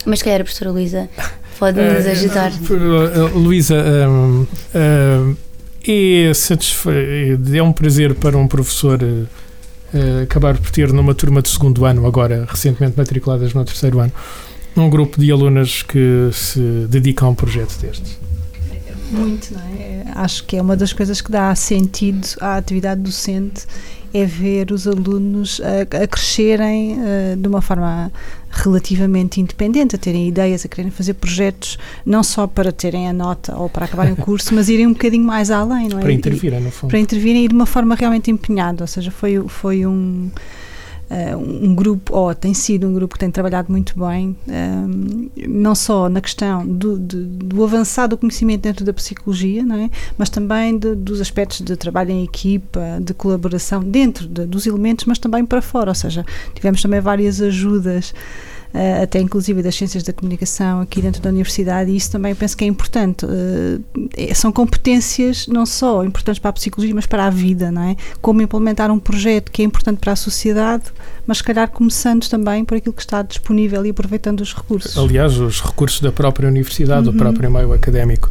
Mas 0.06 0.20
se 0.20 0.24
calhar 0.24 0.40
a 0.40 0.44
professora 0.44 0.70
Luísa 0.70 1.08
pode 1.58 1.80
nos 1.80 2.06
eh, 2.06 2.12
ajudar. 2.12 2.52
Luísa, 3.34 3.74
um, 4.08 4.46
um, 4.74 5.36
é, 5.88 7.58
é 7.58 7.62
um 7.62 7.72
prazer 7.72 8.14
para 8.14 8.38
um 8.38 8.46
professor 8.46 9.02
uh, 9.02 10.22
acabar 10.22 10.56
por 10.56 10.70
ter 10.70 10.92
numa 10.92 11.14
turma 11.14 11.42
de 11.42 11.48
segundo 11.48 11.84
ano, 11.84 12.06
agora 12.06 12.46
recentemente 12.48 12.96
matriculadas 12.96 13.52
no 13.52 13.64
terceiro 13.64 13.98
ano, 13.98 14.12
um 14.76 14.88
grupo 14.88 15.20
de 15.20 15.30
alunas 15.32 15.82
que 15.82 16.30
se 16.32 16.86
dedicam 16.88 17.28
a 17.28 17.30
um 17.30 17.34
projeto 17.34 17.76
destes. 17.80 18.18
Muito, 19.10 19.54
não 19.54 19.60
é? 19.60 20.04
Acho 20.14 20.44
que 20.44 20.56
é 20.56 20.62
uma 20.62 20.76
das 20.76 20.92
coisas 20.92 21.20
que 21.20 21.30
dá 21.30 21.54
sentido 21.54 22.26
à 22.40 22.56
atividade 22.56 23.00
docente 23.00 23.66
é 24.14 24.24
ver 24.24 24.70
os 24.72 24.86
alunos 24.86 25.60
a, 25.60 26.02
a 26.02 26.06
crescerem 26.06 26.98
uh, 26.98 27.36
de 27.36 27.48
uma 27.48 27.60
forma 27.60 28.10
relativamente 28.50 29.40
independente, 29.40 29.94
a 29.94 29.98
terem 29.98 30.28
ideias, 30.28 30.64
a 30.64 30.68
quererem 30.68 30.90
fazer 30.90 31.14
projetos, 31.14 31.78
não 32.04 32.22
só 32.22 32.46
para 32.46 32.72
terem 32.72 33.08
a 33.08 33.12
nota 33.12 33.54
ou 33.56 33.68
para 33.68 33.84
acabarem 33.84 34.14
o 34.14 34.16
curso, 34.16 34.54
mas 34.54 34.68
irem 34.68 34.86
um 34.86 34.92
bocadinho 34.92 35.24
mais 35.24 35.50
além, 35.50 35.88
não 35.88 35.98
é? 35.98 36.02
Para 36.02 36.12
intervirem, 36.12 36.60
no 36.60 36.70
fundo. 36.70 36.90
Para 36.90 36.98
intervirem 36.98 37.44
e 37.44 37.48
de 37.48 37.54
uma 37.54 37.66
forma 37.66 37.94
realmente 37.94 38.30
empenhada, 38.30 38.82
ou 38.84 38.88
seja, 38.88 39.10
foi, 39.10 39.42
foi 39.48 39.84
um 39.84 40.30
uh, 41.10 41.36
um 41.36 41.74
grupo, 41.74 42.14
ou 42.14 42.34
tem 42.34 42.54
sido 42.54 42.86
um 42.86 42.94
grupo 42.94 43.14
que 43.14 43.20
tem 43.20 43.30
trabalhado 43.30 43.70
muito 43.70 43.98
bem, 43.98 44.36
um, 44.48 45.28
eh, 45.36 45.46
não 45.48 45.74
só 45.74 46.08
na 46.08 46.20
questão 46.20 46.66
do, 46.66 46.98
de, 46.98 47.16
do 47.24 47.64
avançado 47.64 48.16
conhecimento 48.16 48.62
dentro 48.62 48.84
da 48.84 48.92
psicologia, 48.92 49.64
não 49.64 49.76
é? 49.76 49.90
mas 50.16 50.28
também 50.28 50.78
de, 50.78 50.94
dos 50.94 51.20
aspectos 51.20 51.60
de 51.60 51.76
trabalho 51.76 52.10
em 52.10 52.24
equipa, 52.24 52.80
de 53.00 53.14
colaboração 53.14 53.82
dentro 53.82 54.26
de, 54.26 54.46
dos 54.46 54.66
elementos, 54.66 55.04
mas 55.04 55.18
também 55.18 55.44
para 55.44 55.62
fora, 55.62 55.90
ou 55.90 55.94
seja, 55.94 56.24
tivemos 56.54 56.82
também 56.82 57.00
várias 57.00 57.40
ajudas 57.40 58.12
uh, 58.76 59.02
até 59.02 59.18
inclusive 59.20 59.62
das 59.62 59.74
ciências 59.74 60.02
da 60.02 60.12
comunicação 60.12 60.80
aqui 60.80 61.00
dentro 61.00 61.22
da 61.22 61.30
universidade, 61.30 61.90
e 61.90 61.96
isso 61.96 62.10
também 62.10 62.34
penso 62.34 62.56
que 62.56 62.64
é 62.64 62.66
importante. 62.66 63.24
Uh, 63.24 63.82
são 64.34 64.52
competências 64.52 65.46
não 65.46 65.64
só 65.64 66.04
importantes 66.04 66.38
para 66.38 66.50
a 66.50 66.52
psicologia, 66.52 66.94
mas 66.94 67.06
para 67.06 67.24
a 67.24 67.30
vida, 67.30 67.72
não 67.72 67.82
é? 67.82 67.96
Como 68.20 68.42
implementar 68.42 68.90
um 68.90 68.98
projeto 68.98 69.50
que 69.50 69.62
é 69.62 69.64
importante 69.64 69.98
para 69.98 70.12
a 70.12 70.16
sociedade, 70.16 70.84
mas 71.26 71.38
se 71.38 71.44
calhar 71.44 71.68
começando 71.70 72.28
também 72.28 72.64
por 72.64 72.76
aquilo 72.76 72.92
que 72.92 73.02
está 73.02 73.22
disponível 73.22 73.84
e 73.86 73.90
aproveitando 73.90 74.40
os 74.40 74.54
recursos. 74.54 74.96
Aliás, 74.96 75.38
os 75.38 75.60
recursos 75.60 76.00
da 76.00 76.12
própria 76.12 76.48
universidade, 76.48 77.08
uhum. 77.08 77.14
do 77.14 77.18
próprio 77.18 77.50
meio 77.50 77.72
académico. 77.72 78.30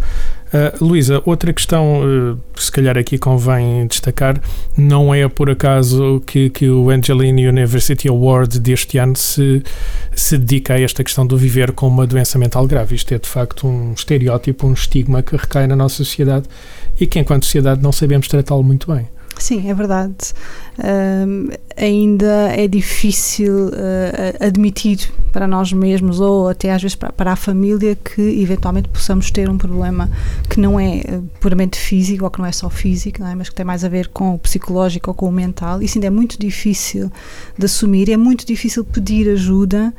Uh, 0.56 0.86
Luísa, 0.86 1.22
outra 1.26 1.52
questão, 1.52 2.02
uh, 2.02 2.40
se 2.56 2.72
calhar 2.72 2.98
aqui 2.98 3.18
convém 3.18 3.86
destacar, 3.88 4.42
não 4.78 5.14
é 5.14 5.28
por 5.28 5.50
acaso 5.50 6.24
que, 6.26 6.50
que 6.50 6.70
o 6.70 6.90
Angelini 6.90 7.46
University 7.46 8.08
Award 8.08 8.62
deste 8.62 8.98
ano 8.98 9.18
se, 9.18 9.62
se 10.16 10.38
dedica 10.38 10.76
a 10.76 10.80
esta 10.80 11.04
questão 11.04 11.28
do 11.28 11.36
viver 11.36 11.74
com 11.74 11.90
uma 11.90 12.08
doença 12.08 12.40
mental 12.40 12.66
grave. 12.68 12.96
Isto 12.96 13.14
é 13.14 13.20
de 13.20 13.28
facto 13.28 13.68
um 13.68 13.92
estereótipo, 13.92 14.66
um 14.66 14.72
estigma 14.72 15.22
que 15.22 15.36
recai 15.36 15.68
na 15.68 15.76
nossa 15.76 15.98
sociedade 15.98 16.48
e 16.98 17.06
que, 17.06 17.20
enquanto 17.20 17.44
sociedade, 17.44 17.84
não 17.84 17.92
sabemos 17.92 18.30
tratá-lo 18.30 18.64
muito 18.64 18.94
bem. 18.94 19.10
Sim, 19.38 19.70
é 19.70 19.74
verdade. 19.74 20.34
Um, 20.78 21.50
ainda 21.78 22.50
é 22.50 22.68
difícil 22.68 23.68
uh, 23.68 24.46
admitir 24.46 25.12
para 25.32 25.48
nós 25.48 25.72
mesmos 25.72 26.20
ou 26.20 26.50
até 26.50 26.74
às 26.74 26.82
vezes 26.82 26.96
para, 26.96 27.12
para, 27.12 27.32
a 27.34 27.36
família 27.36 27.96
que 27.96 28.22
eventualmente 28.22 28.90
possamos 28.90 29.32
ter 29.32 29.50
um 29.50 29.58
problema 29.58 30.10
que 30.50 30.60
não 30.60 30.80
é 30.80 31.02
uh, 31.08 31.24
puramente 31.40 31.78
físico 31.78 32.24
ou 32.24 32.32
que 32.32 32.40
não 32.40 32.46
é 32.46 32.52
só 32.52 32.70
físico, 32.70 33.24
é? 33.24 33.36
mas 33.36 33.50
que 33.50 33.56
tem 33.56 33.66
mais 33.66 33.84
a 33.84 33.90
ver 33.90 34.08
com 34.10 34.36
o 34.36 34.40
psicológico 34.40 35.12
ou 35.12 35.14
com 35.14 35.28
o 35.28 35.32
mental. 35.32 35.82
Isso 35.82 35.98
ainda 35.98 36.08
é 36.08 36.12
muito 36.12 36.40
difícil 36.40 37.12
de 37.58 37.66
assumir, 37.66 38.10
é 38.10 38.18
muito 38.18 38.46
difícil 38.46 38.84
pedir 38.84 39.30
ajuda. 39.30 39.94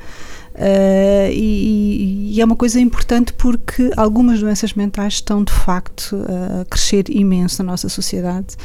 Uh, 0.55 1.29
e, 1.31 2.33
e, 2.35 2.41
é 2.41 2.45
uma 2.45 2.57
coisa 2.57 2.81
importante 2.81 3.35
porque 3.35 3.91
algumas 3.95 4.41
doenças 4.41 4.73
mentais 4.73 5.15
estão 5.15 5.45
de 5.45 5.53
facto 5.53 6.17
a 6.17 6.65
crescer 6.65 7.11
imenso 7.11 7.63
na 7.63 7.73
nossa 7.73 7.91
sociedade. 7.91 8.57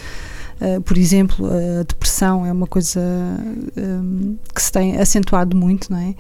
Uh, 0.62 0.80
por 0.82 0.96
exemplo, 0.96 1.48
a 1.48 1.82
depressão 1.82 2.46
é 2.46 2.52
uma 2.52 2.68
coisa 2.68 3.02
um, 3.76 4.38
que 4.54 4.62
se 4.62 4.72
tem 4.72 4.96
acentuado 4.98 5.58
muito, 5.58 5.92
não 5.92 5.98
é? 5.98 6.14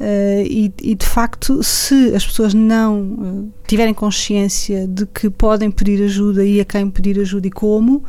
Uh, 0.00 0.42
e, 0.44 0.72
e, 0.82 0.94
de 0.94 1.06
facto, 1.06 1.62
se 1.62 2.14
as 2.14 2.26
pessoas 2.26 2.52
não 2.52 3.02
uh, 3.02 3.52
tiverem 3.66 3.94
consciência 3.94 4.88
de 4.88 5.06
que 5.06 5.30
podem 5.30 5.70
pedir 5.70 6.02
ajuda 6.02 6.44
e 6.44 6.60
a 6.60 6.64
quem 6.64 6.90
pedir 6.90 7.20
ajuda 7.20 7.46
e 7.46 7.50
como, 7.50 8.02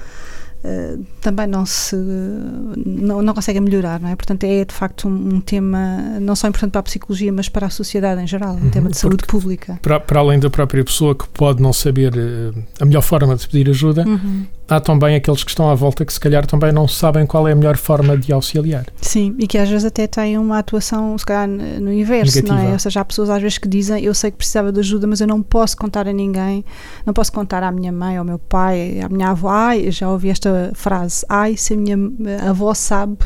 Uh, 0.65 1.05
também 1.21 1.45
não 1.45 1.63
se 1.63 1.95
não, 1.95 3.21
não 3.21 3.35
conseguem 3.35 3.61
melhorar, 3.61 3.99
não 3.99 4.09
é? 4.09 4.15
Portanto, 4.15 4.45
é 4.45 4.65
de 4.65 4.73
facto 4.73 5.07
um, 5.07 5.35
um, 5.35 5.39
tema 5.39 6.17
não 6.19 6.35
só 6.35 6.47
importante 6.47 6.71
para 6.71 6.79
a 6.79 6.83
psicologia, 6.83 7.31
mas 7.31 7.47
para 7.47 7.67
a 7.67 7.69
sociedade 7.69 8.19
em 8.19 8.25
geral, 8.25 8.55
um 8.55 8.63
uhum, 8.63 8.69
tema 8.71 8.89
de 8.89 8.97
saúde 8.97 9.27
pública. 9.27 9.77
Para, 9.83 9.99
para, 9.99 10.19
além 10.19 10.39
da 10.39 10.49
própria 10.49 10.83
pessoa 10.83 11.13
que 11.13 11.27
pode 11.29 11.61
não 11.61 11.71
saber 11.71 12.13
a 12.81 12.85
melhor 12.85 13.03
forma 13.03 13.35
de 13.35 13.47
pedir 13.47 13.69
ajuda, 13.69 14.07
uhum 14.07 14.47
há 14.67 14.79
também 14.79 15.15
aqueles 15.15 15.43
que 15.43 15.51
estão 15.51 15.69
à 15.69 15.75
volta 15.75 16.05
que 16.05 16.11
se 16.11 16.19
calhar 16.19 16.45
também 16.45 16.71
não 16.71 16.87
sabem 16.87 17.25
qual 17.25 17.47
é 17.47 17.51
a 17.51 17.55
melhor 17.55 17.77
forma 17.77 18.17
de 18.17 18.31
auxiliar. 18.33 18.85
Sim, 19.01 19.35
e 19.37 19.47
que 19.47 19.57
às 19.57 19.69
vezes 19.69 19.85
até 19.85 20.07
têm 20.07 20.37
uma 20.37 20.59
atuação, 20.59 21.17
se 21.17 21.25
calhar, 21.25 21.47
no 21.47 21.91
inverso, 21.91 22.35
Negativa. 22.35 22.61
não 22.61 22.69
é? 22.69 22.73
Ou 22.73 22.79
seja, 22.79 23.01
há 23.01 23.05
pessoas 23.05 23.29
às 23.29 23.41
vezes 23.41 23.57
que 23.57 23.67
dizem 23.67 24.03
eu 24.03 24.13
sei 24.13 24.31
que 24.31 24.37
precisava 24.37 24.71
de 24.71 24.79
ajuda, 24.79 25.07
mas 25.07 25.21
eu 25.21 25.27
não 25.27 25.41
posso 25.41 25.77
contar 25.77 26.07
a 26.07 26.13
ninguém, 26.13 26.65
não 27.05 27.13
posso 27.13 27.31
contar 27.31 27.63
à 27.63 27.71
minha 27.71 27.91
mãe, 27.91 28.17
ao 28.17 28.25
meu 28.25 28.39
pai, 28.39 28.99
à 29.01 29.09
minha 29.09 29.29
avó. 29.29 29.49
Ai, 29.49 29.91
já 29.91 30.09
ouvi 30.09 30.29
esta 30.29 30.71
frase, 30.73 31.25
ai, 31.29 31.55
se 31.55 31.73
a 31.73 31.77
minha 31.77 31.97
avó 32.47 32.73
sabe 32.73 33.17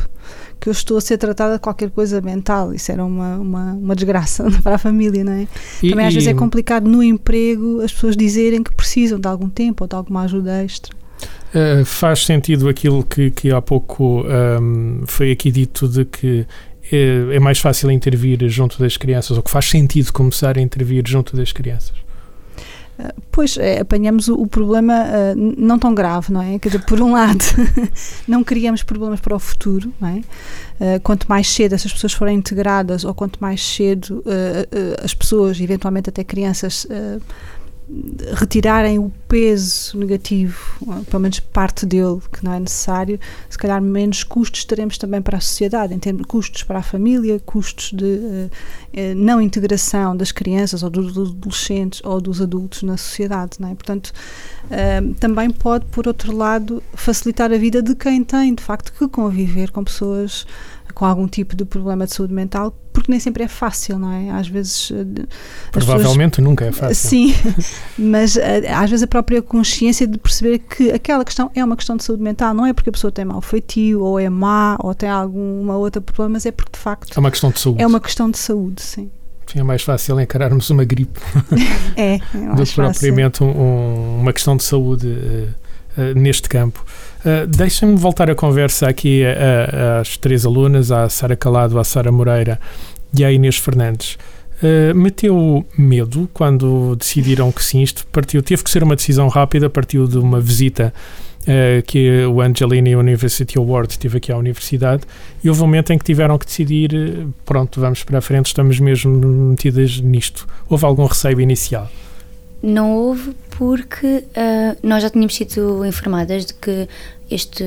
que 0.60 0.67
eu 0.67 0.72
estou 0.72 0.98
a 0.98 1.01
ser 1.01 1.17
tratada 1.17 1.53
de 1.53 1.60
qualquer 1.60 1.89
coisa 1.89 2.19
mental. 2.19 2.74
Isso 2.74 2.91
era 2.91 3.03
uma, 3.03 3.38
uma, 3.38 3.74
uma 3.74 3.96
desgraça 3.96 4.46
para 4.62 4.75
a 4.75 4.77
família, 4.77 5.24
não 5.24 5.31
é? 5.31 5.48
E, 5.81 5.89
Também 5.89 6.05
às 6.05 6.13
e... 6.13 6.15
vezes 6.15 6.29
é 6.29 6.34
complicado 6.34 6.88
no 6.89 7.01
emprego 7.01 7.81
as 7.81 7.93
pessoas 7.93 8.17
dizerem 8.17 8.62
que 8.62 8.75
precisam 8.75 9.19
de 9.19 9.27
algum 9.27 9.50
tempo 9.50 9.86
ou 9.86 9.88
de 9.88 9.96
alguma 9.96 10.24
ajuda 10.24 10.63
extra. 10.63 11.00
Uh, 11.53 11.83
faz 11.83 12.25
sentido 12.25 12.69
aquilo 12.69 13.03
que, 13.03 13.31
que 13.31 13.51
há 13.51 13.59
pouco 13.59 14.23
um, 14.23 15.01
foi 15.07 15.31
aqui 15.31 15.49
dito 15.49 15.88
de 15.88 16.05
que 16.05 16.45
é, 16.91 17.35
é, 17.35 17.39
mais 17.39 17.59
fácil 17.59 17.89
intervir 17.91 18.47
junto 18.49 18.79
das 18.79 18.97
crianças, 18.97 19.35
ou 19.38 19.43
que 19.43 19.49
faz 19.49 19.65
sentido 19.65 20.11
começar 20.11 20.57
a 20.57 20.61
intervir 20.61 21.03
junto 21.07 21.35
das 21.35 21.51
crianças? 21.51 21.97
Uh, 22.99 23.13
pois, 23.31 23.57
é, 23.57 23.79
apanhamos 23.79 24.27
o, 24.27 24.35
o 24.35 24.45
problema 24.47 24.93
uh, 24.93 25.55
não 25.57 25.79
tão 25.79 25.95
grave, 25.95 26.31
não 26.31 26.41
é? 26.41 26.59
Quer 26.59 26.69
dizer, 26.69 26.85
por 26.85 27.01
um 27.01 27.13
lado, 27.13 27.43
não 28.27 28.43
criamos 28.43 28.83
problemas 28.83 29.19
para 29.19 29.35
o 29.35 29.39
futuro, 29.39 29.91
não 29.99 30.09
é? 30.09 30.21
quanto 31.03 31.27
mais 31.27 31.49
cedo 31.49 31.73
essas 31.75 31.91
pessoas 31.91 32.13
forem 32.13 32.38
integradas, 32.38 33.03
ou 33.03 33.13
quanto 33.13 33.38
mais 33.41 33.61
cedo 33.61 34.23
as 35.03 35.13
pessoas, 35.13 35.59
eventualmente 35.59 36.07
até 36.09 36.23
crianças, 36.23 36.88
retirarem 38.36 39.00
o 39.00 39.12
peso 39.27 39.98
negativo, 39.98 40.60
pelo 41.10 41.22
menos 41.22 41.39
parte 41.39 41.86
dele, 41.86 42.19
que 42.31 42.43
não 42.43 42.53
é 42.53 42.60
necessário, 42.60 43.19
se 43.50 43.58
calhar 43.58 43.81
menos 43.81 44.24
custos 44.24 44.63
teremos 44.63 44.98
também 44.98 45.22
para 45.22 45.38
a 45.38 45.41
sociedade, 45.41 45.93
em 45.93 46.00
termos 46.00 46.22
de 46.22 46.27
custos 46.27 46.63
para 46.63 46.79
a 46.79 46.84
família, 46.84 47.41
custos 47.43 47.91
de 47.91 48.05
uh, 48.05 48.50
não 49.15 49.41
integração 49.41 50.15
das 50.15 50.31
crianças 50.31 50.84
ou 50.84 50.89
dos 50.89 51.17
adolescentes 51.17 52.01
ou 52.03 52.22
dos 52.22 52.41
adultos 52.41 52.84
na 52.84 52.96
sociedade, 52.96 53.58
não 53.60 53.69
é? 53.69 53.74
Portanto, 53.74 54.13
uh, 54.65 55.13
também 55.15 55.50
pode, 55.50 55.86
por 55.86 56.08
outro 56.08 56.36
lado, 56.36 56.84
facilitar 56.93 57.51
a 57.51 57.58
vida 57.58 57.81
de 57.81 57.96
quem 57.96 58.24
tem, 58.24 58.53
de 58.53 58.62
facto, 58.62 58.93
que 58.93 59.08
conviver 59.08 59.72
com 59.72 59.84
pessoas 59.84 60.46
com 60.93 61.05
algum 61.05 61.27
tipo 61.27 61.55
de 61.55 61.65
problema 61.65 62.05
de 62.05 62.13
saúde 62.13 62.34
mental, 62.34 62.75
porque 63.00 63.12
nem 63.12 63.20
sempre 63.20 63.44
é 63.44 63.48
fácil, 63.48 63.98
não 63.98 64.12
é? 64.12 64.29
Às 64.32 64.48
vezes. 64.48 64.91
Eh, 64.91 65.25
Provavelmente 65.72 66.36
pessoas, 66.36 66.48
nunca 66.48 66.65
é 66.65 66.72
fácil. 66.72 67.10
Sim, 67.10 67.34
mas 67.98 68.38
eh, 68.38 68.72
às 68.72 68.89
vezes 68.89 69.03
a 69.03 69.08
própria 69.08 69.41
consciência 69.41 70.06
de 70.06 70.18
perceber 70.18 70.60
que 70.60 70.91
aquela 70.91 71.24
questão 71.24 71.50
é 71.56 71.63
uma 71.63 71.75
questão 71.75 71.96
de 71.96 72.03
saúde 72.03 72.22
mental, 72.22 72.53
não 72.53 72.65
é 72.65 72.74
porque 72.74 72.89
a 72.89 72.94
pessoa 72.94 73.12
tem 73.12 73.25
mau 73.25 73.41
feitio, 73.41 74.01
ou 74.01 74.20
é 74.20 74.29
má, 74.29 74.77
ou 74.79 74.94
tem 74.94 75.10
alguma 75.10 75.77
outra 75.77 76.01
problema, 76.01 76.34
mas 76.34 76.46
é 76.46 76.51
porque 76.51 76.72
de 76.74 76.79
facto. 76.79 77.15
É 77.15 77.20
uma 77.20 77.32
questão 77.32 77.51
de 77.51 77.60
saúde. 77.60 77.82
É 77.82 77.88
uma 77.88 78.00
questão 78.00 78.29
de 78.29 78.38
saúde, 78.38 78.82
sim. 78.82 79.10
Sim, 79.51 79.60
é 79.62 79.63
mais 79.63 79.82
fácil 79.82 80.20
encararmos 80.20 80.70
uma 80.70 80.84
gripe 80.84 81.20
é, 81.98 82.15
é 82.15 82.20
do 82.56 82.63
que 82.63 82.75
propriamente 82.75 83.44
um, 83.44 84.20
uma 84.20 84.32
questão 84.32 84.56
de 84.56 84.63
saúde 84.63 85.08
uh, 85.08 85.56
neste 86.15 86.48
campo. 86.50 86.86
Uh, 87.20 87.48
Deixem-me 87.48 87.96
voltar 87.96 88.29
a 88.29 88.36
conversa 88.36 88.88
aqui 88.88 89.24
às 90.00 90.18
três 90.18 90.46
alunas, 90.46 90.91
à 90.91 91.10
Sara 91.10 91.36
Calado, 91.36 91.77
à 91.79 91.84
Sara 91.84 92.12
Moreira 92.12 92.60
e 93.13 93.24
à 93.25 93.32
Inês 93.32 93.58
Fernandes. 93.58 94.18
Uh, 94.62 94.94
meteu 94.94 95.65
medo 95.77 96.29
quando 96.34 96.96
decidiram 96.98 97.50
que 97.50 97.63
sim, 97.63 97.82
isto 97.82 98.06
partiu, 98.08 98.41
teve 98.44 98.62
que 98.62 98.70
ser 98.70 98.84
uma 98.84 98.96
decisão 98.96 99.29
rápida, 99.29 99.70
partiu 99.70 100.06
de 100.06 100.18
uma 100.18 100.41
visita 100.41 100.94
uh, 101.44 101.82
que 101.84 102.25
o 102.25 102.41
Angelini 102.41 102.94
University 102.94 103.58
Award 103.58 103.98
teve 103.98 104.18
aqui 104.18 104.34
à 104.34 104.38
universidade 104.38 105.03
e 105.41 105.48
houve 105.48 105.62
um 105.62 105.65
momento 105.65 105.94
em 105.94 105.98
que 105.98 106.03
tiveram 106.03 106.38
que 106.38 106.46
decidir, 106.46 106.91
pronto, 107.46 107.79
vamos 107.79 108.03
para 108.03 108.18
a 108.18 108.22
frente, 108.22 108.48
estamos 108.48 108.79
mesmo 108.82 109.15
metidas 109.15 110.01
nisto. 110.01 110.46
Houve 110.68 110.86
algum 110.86 111.06
receio 111.06 111.39
inicial? 111.39 111.89
Não 112.61 112.95
houve 112.95 113.33
porque 113.57 114.07
uh, 114.07 114.77
nós 114.81 115.03
já 115.03 115.09
tínhamos 115.09 115.35
sido 115.35 115.85
informadas 115.85 116.45
de 116.45 116.53
que 116.53 116.87
este, 117.29 117.63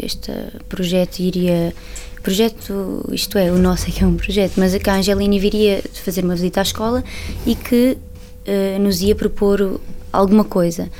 este 0.00 0.32
projeto 0.68 1.20
iria. 1.20 1.74
Projeto, 2.22 3.08
isto 3.12 3.38
é, 3.38 3.50
o 3.50 3.56
nosso 3.56 3.88
é 3.88 3.92
que 3.92 4.04
é 4.04 4.06
um 4.06 4.16
projeto, 4.16 4.52
mas 4.58 4.76
que 4.76 4.90
a 4.90 4.96
Angelina 4.96 5.38
viria 5.38 5.82
fazer 5.94 6.22
uma 6.22 6.34
visita 6.34 6.60
à 6.60 6.62
escola 6.62 7.02
e 7.46 7.54
que 7.54 7.96
uh, 8.46 8.78
nos 8.78 9.00
ia 9.00 9.14
propor 9.14 9.80
alguma 10.12 10.44
coisa. 10.44 10.90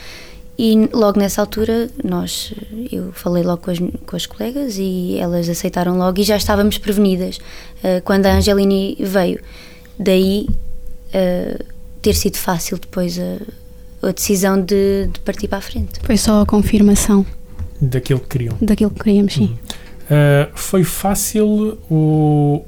E 0.59 0.89
logo 0.93 1.19
nessa 1.19 1.41
altura, 1.41 1.89
nós, 2.05 2.53
eu 2.93 3.13
falei 3.13 3.43
logo 3.43 3.63
com 3.63 3.71
as, 3.71 3.79
com 3.79 4.17
as 4.17 4.27
colegas 4.27 4.77
e 4.79 5.17
elas 5.19 5.49
aceitaram 5.49 5.97
logo 5.97 6.21
e 6.21 6.23
já 6.23 6.37
estávamos 6.37 6.79
prevenidas 6.79 7.37
uh, 7.37 8.03
quando 8.05 8.27
a 8.27 8.35
Angelini 8.35 8.97
veio. 9.01 9.41
Daí 9.99 10.47
uh, 11.15 11.65
ter 12.03 12.15
sido 12.15 12.37
fácil 12.37 12.79
depois 12.79 13.19
a, 13.19 14.09
a 14.09 14.13
decisão 14.13 14.61
de, 14.61 15.09
de, 15.13 15.21
partir 15.21 15.49
para 15.49 15.59
a 15.59 15.63
frente. 15.63 16.01
Foi 16.03 16.17
só 16.17 16.43
a 16.43 16.47
confirmação. 16.47 17.25
Daquilo 17.81 18.21
que 18.21 18.29
queriam. 18.29 18.57
Daquilo 18.61 18.91
que 18.91 19.01
queríamos, 19.01 19.35
sim. 19.35 19.57
Uh, 20.05 20.51
foi 20.55 20.85
fácil 20.85 21.79
o. 21.91 22.65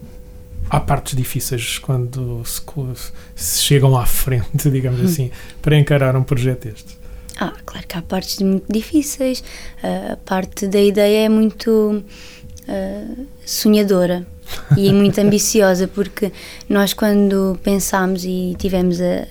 Há 0.70 0.80
partes 0.80 1.14
difíceis 1.14 1.78
quando 1.78 2.42
se, 2.46 2.62
se 3.34 3.62
chegam 3.62 3.94
à 3.96 4.06
frente, 4.06 4.70
digamos 4.70 5.00
hum. 5.00 5.04
assim, 5.04 5.30
para 5.60 5.78
encarar 5.78 6.16
um 6.16 6.22
projeto 6.22 6.68
deste. 6.68 6.96
Ah, 7.38 7.52
claro 7.66 7.86
que 7.86 7.98
há 7.98 8.02
partes 8.02 8.38
muito 8.38 8.72
difíceis. 8.72 9.40
Uh, 9.82 10.12
a 10.12 10.16
parte 10.16 10.66
da 10.66 10.80
ideia 10.80 11.26
é 11.26 11.28
muito 11.28 12.02
uh, 12.68 13.26
sonhadora 13.44 14.26
e 14.76 14.92
muito 14.92 15.18
ambiciosa, 15.20 15.88
porque 15.88 16.32
nós, 16.68 16.92
quando 16.92 17.58
pensámos 17.62 18.24
e 18.24 18.54
tivemos 18.58 19.00
a, 19.00 19.26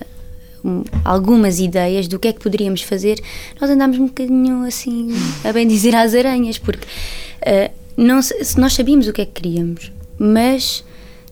um, 0.64 0.82
algumas 1.04 1.58
ideias 1.58 2.08
do 2.08 2.18
que 2.18 2.28
é 2.28 2.32
que 2.32 2.40
poderíamos 2.40 2.82
fazer, 2.82 3.20
nós 3.60 3.70
andámos 3.70 3.98
um 3.98 4.06
bocadinho 4.06 4.64
assim, 4.64 5.10
a 5.44 5.52
bem 5.52 5.66
dizer, 5.66 5.94
às 5.94 6.14
aranhas, 6.14 6.58
porque 6.58 6.86
uh, 6.86 7.70
não, 7.96 8.20
nós 8.56 8.72
sabíamos 8.72 9.08
o 9.08 9.12
que 9.12 9.22
é 9.22 9.26
que 9.26 9.42
queríamos, 9.42 9.92
mas 10.18 10.84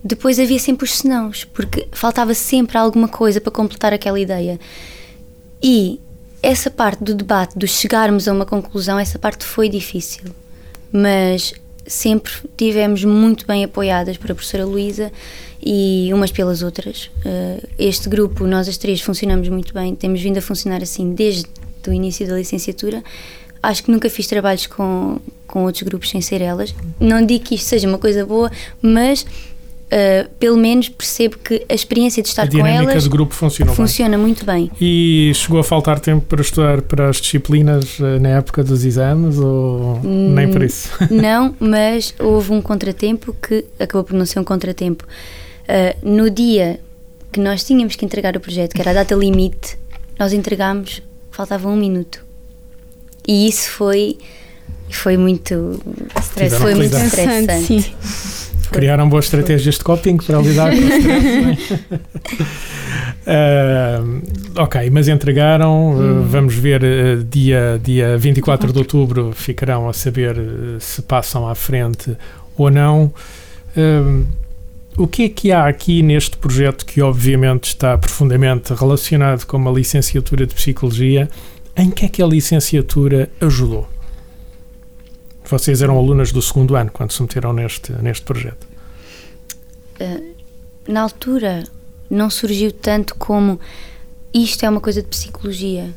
depois 0.03 0.39
havia 0.39 0.59
sempre 0.59 0.85
os 0.85 0.93
senãos, 0.93 1.45
porque 1.45 1.87
faltava 1.93 2.35
sempre 2.35 2.79
alguma 2.79 3.09
coisa 3.09 3.41
para 3.41 3.53
completar 3.53 3.93
aquela 3.93 4.19
ideia. 4.19 4.59
E 5.63 6.01
essa 6.43 6.71
parte 6.71 7.05
do 7.05 7.15
debate, 7.15 7.59
de 7.59 7.69
chegarmos 7.69 8.27
a 8.27 8.33
uma 8.33 8.47
conclusão, 8.47 8.99
essa 8.99 9.19
parte 9.19 9.45
foi 9.45 9.69
difícil. 9.69 10.25
Mas 10.91 11.53
sempre 11.91 12.33
tivemos 12.57 13.05
muito 13.05 13.47
bem 13.47 13.65
apoiadas 13.65 14.17
por 14.17 14.31
a 14.31 14.35
professora 14.35 14.65
Luísa 14.65 15.11
e 15.61 16.09
umas 16.15 16.31
pelas 16.31 16.63
outras. 16.63 17.11
Uh, 17.27 17.67
este 17.79 18.09
grupo, 18.09 18.47
nós 18.47 18.69
as 18.69 18.77
três 18.77 19.01
funcionamos 19.01 19.49
muito 19.49 19.75
bem, 19.75 19.95
temos 19.95 20.21
vindo 20.21 20.39
a 20.39 20.43
funcionar 20.43 20.83
assim 20.83 21.13
desde 21.13 21.49
o 21.89 21.93
início 21.93 22.27
da 22.27 22.37
licenciatura. 22.37 23.03
Acho 23.63 23.83
que 23.83 23.91
nunca 23.91 24.09
fiz 24.09 24.27
trabalhos 24.27 24.67
com, 24.67 25.21
com 25.47 25.65
outros 25.65 25.83
grupos 25.83 26.09
sem 26.09 26.21
ser 26.21 26.41
elas. 26.41 26.75
Não 26.99 27.27
digo 27.27 27.45
que 27.45 27.57
isto 27.57 27.67
seja 27.67 27.89
uma 27.89 27.99
coisa 27.99 28.25
boa, 28.25 28.51
mas 28.81 29.27
uh, 29.91 30.29
pelo 30.39 30.57
menos 30.57 30.89
percebo 30.89 31.39
que 31.39 31.65
a 31.69 31.75
experiência 31.75 32.23
de 32.23 32.29
estar 32.29 32.45
a 32.45 32.49
com 32.49 32.67
elas 32.67 33.05
do 33.05 33.11
grupo 33.11 33.35
funciona, 33.35 33.73
funciona 33.73 34.17
bem. 34.17 34.27
muito 34.27 34.45
bem. 34.45 34.71
E 34.81 35.33
chegou 35.35 35.59
a 35.59 35.65
faltar 35.65 36.01
tempo 36.01 36.25
para 36.27 36.41
estudar 36.41 36.83
para 36.83 37.09
as 37.09 37.21
disciplinas 37.21 37.99
uh, 37.99 38.21
na 38.21 38.31
época 38.31 38.63
dos 38.63 38.85
exames 38.85 39.39
ou 39.39 40.01
hum, 40.05 40.33
nem 40.35 40.51
por 40.51 40.63
isso? 40.63 40.91
Não, 41.11 41.55
mas 41.59 42.15
houve 42.19 42.53
um 42.53 42.63
contratempo 42.63 43.35
que 43.35 43.65
acabou 43.79 44.05
por 44.05 44.15
não 44.15 44.25
ser 44.25 44.39
um 44.39 44.45
contratempo. 44.45 45.05
Uh, 45.65 46.09
no 46.09 46.31
dia 46.31 46.81
que 47.33 47.41
nós 47.41 47.65
tínhamos 47.65 47.97
que 47.97 48.05
entregar 48.05 48.37
o 48.37 48.41
projeto, 48.41 48.75
que 48.75 48.81
era 48.81 48.91
a 48.91 48.95
data 48.95 49.15
limite, 49.15 49.79
nós 50.19 50.33
entregámos, 50.33 51.03
faltava 51.31 51.69
um 51.69 51.77
minuto. 51.77 52.25
E 53.27 53.49
isso 53.49 53.71
foi 53.71 54.19
foi 54.91 55.17
muito 55.17 55.81
estressante. 56.19 56.63
Foi 56.63 56.75
muito 56.75 56.97
estressante. 56.97 57.65
Sim. 57.65 57.85
Criaram 58.71 59.09
boas 59.09 59.25
estratégias 59.25 59.77
de 59.77 59.85
coping 59.85 60.17
para 60.17 60.39
lidar 60.39 60.71
com 60.71 60.77
o 60.77 60.89
stress. 60.89 61.75
uh, 63.27 64.23
ok, 64.63 64.89
mas 64.91 65.09
entregaram. 65.09 65.91
Hum. 65.91 66.21
Uh, 66.21 66.23
vamos 66.25 66.55
ver, 66.55 66.83
uh, 66.83 67.25
dia, 67.25 67.81
dia 67.83 68.17
24 68.17 68.73
de 68.73 68.79
outubro 68.79 69.33
ficarão 69.33 69.89
a 69.89 69.93
saber 69.93 70.37
se 70.79 71.03
passam 71.03 71.49
à 71.49 71.55
frente 71.55 72.17
ou 72.57 72.71
não. 72.71 73.13
o 74.97 75.07
que 75.07 75.25
é 75.25 75.29
que 75.29 75.53
há 75.53 75.67
aqui 75.67 76.03
neste 76.03 76.37
projeto 76.37 76.87
que, 76.87 77.03
obviamente, 77.03 77.65
está 77.65 77.99
profundamente 77.99 78.73
relacionado 78.73 79.47
com 79.47 79.57
uma 79.57 79.71
licenciatura 79.71 80.47
de 80.47 80.55
Psicologia? 80.55 81.29
Em 81.77 81.91
que 81.91 82.05
é 82.05 82.09
que 82.09 82.23
a 82.23 82.27
licenciatura 82.27 83.29
ajudou? 83.41 83.89
Vocês 85.51 85.83
eram 85.83 85.99
alunas 85.99 86.31
do 86.31 86.41
segundo 86.41 86.77
ano 86.77 86.93
quando 86.93 87.13
se 87.13 87.21
meteram 87.21 87.53
neste, 87.53 87.93
neste 87.95 88.25
projeto? 88.25 88.69
Uh, 90.01 90.35
na 90.87 91.03
altura 91.03 91.65
não 92.09 92.31
surgiu 92.31 92.71
tanto 92.71 93.17
como 93.17 93.59
isto 94.33 94.65
é 94.65 94.71
uma 94.71 94.81
coisa 94.81 95.03
de 95.03 95.09
psicologia, 95.09 95.91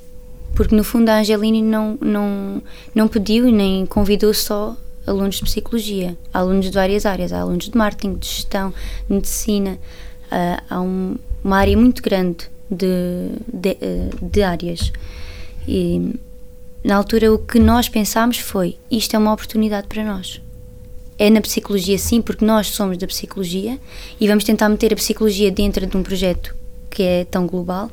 porque 0.55 0.75
no 0.75 0.83
fundo 0.83 1.09
a 1.09 1.19
Angelini 1.19 1.61
não, 1.61 1.97
não, 2.01 2.63
não 2.95 3.07
pediu 3.07 3.51
nem 3.51 3.85
convidou 3.85 4.33
só 4.33 4.75
alunos 5.05 5.35
de 5.35 5.43
psicologia, 5.43 6.17
há 6.33 6.39
alunos 6.39 6.65
de 6.65 6.71
várias 6.71 7.05
áreas, 7.05 7.31
há 7.31 7.41
alunos 7.41 7.69
de 7.69 7.77
marketing, 7.77 8.15
de 8.15 8.27
gestão, 8.27 8.73
de 9.07 9.13
medicina, 9.13 9.77
uh, 10.31 10.63
há 10.67 10.81
um, 10.81 11.15
uma 11.43 11.57
área 11.57 11.77
muito 11.77 12.01
grande 12.01 12.49
de, 12.71 13.29
de, 13.53 13.71
uh, 13.71 14.25
de 14.25 14.41
áreas. 14.41 14.91
E 15.67 16.15
na 16.83 16.95
altura 16.95 17.33
o 17.33 17.39
que 17.39 17.59
nós 17.59 17.87
pensámos 17.87 18.37
foi 18.37 18.77
isto 18.91 19.15
é 19.15 19.19
uma 19.19 19.33
oportunidade 19.33 19.87
para 19.87 20.03
nós. 20.03 20.41
É 21.17 21.29
na 21.29 21.39
psicologia 21.39 21.97
sim, 21.97 22.21
porque 22.21 22.43
nós 22.43 22.67
somos 22.67 22.97
da 22.97 23.07
psicologia 23.07 23.79
e 24.19 24.27
vamos 24.27 24.43
tentar 24.43 24.67
meter 24.67 24.91
a 24.91 24.95
psicologia 24.95 25.49
dentro 25.51 25.85
de 25.85 25.95
um 25.95 26.03
projeto 26.03 26.55
que 26.89 27.03
é 27.03 27.25
tão 27.25 27.47
global, 27.47 27.89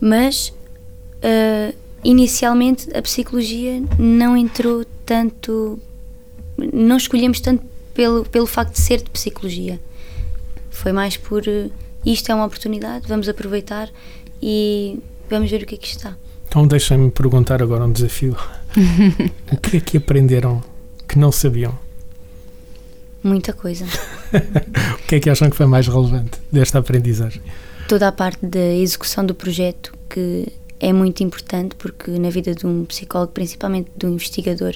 mas 0.00 0.48
uh, 0.48 1.74
inicialmente 2.02 2.88
a 2.96 3.02
psicologia 3.02 3.82
não 3.98 4.36
entrou 4.36 4.84
tanto, 5.04 5.78
não 6.72 6.96
escolhemos 6.96 7.40
tanto 7.40 7.64
pelo, 7.92 8.24
pelo 8.24 8.46
facto 8.46 8.72
de 8.72 8.80
ser 8.80 9.02
de 9.02 9.10
psicologia. 9.10 9.78
Foi 10.70 10.92
mais 10.92 11.16
por 11.16 11.42
uh, 11.42 11.70
isto 12.06 12.32
é 12.32 12.34
uma 12.34 12.46
oportunidade, 12.46 13.06
vamos 13.06 13.28
aproveitar 13.28 13.90
e 14.42 14.98
vamos 15.28 15.50
ver 15.50 15.62
o 15.62 15.66
que 15.66 15.74
é 15.74 15.78
que 15.78 15.88
está. 15.88 16.16
Então 16.50 16.66
deixem-me 16.66 17.12
perguntar 17.12 17.62
agora 17.62 17.84
um 17.84 17.92
desafio. 17.92 18.36
o 19.52 19.56
que 19.56 19.76
é 19.76 19.80
que 19.80 19.96
aprenderam 19.98 20.60
que 21.06 21.16
não 21.16 21.30
sabiam? 21.30 21.78
Muita 23.22 23.52
coisa. 23.52 23.84
o 24.98 25.06
que 25.06 25.14
é 25.14 25.20
que 25.20 25.30
acham 25.30 25.48
que 25.48 25.54
foi 25.54 25.66
mais 25.66 25.86
relevante 25.86 26.40
desta 26.50 26.80
aprendizagem? 26.80 27.40
Toda 27.86 28.08
a 28.08 28.10
parte 28.10 28.44
da 28.44 28.74
execução 28.74 29.24
do 29.24 29.32
projeto, 29.32 29.94
que 30.08 30.48
é 30.80 30.92
muito 30.92 31.22
importante, 31.22 31.76
porque 31.76 32.10
na 32.18 32.30
vida 32.30 32.52
de 32.52 32.66
um 32.66 32.84
psicólogo, 32.84 33.30
principalmente 33.30 33.88
de 33.96 34.06
um 34.06 34.14
investigador, 34.14 34.74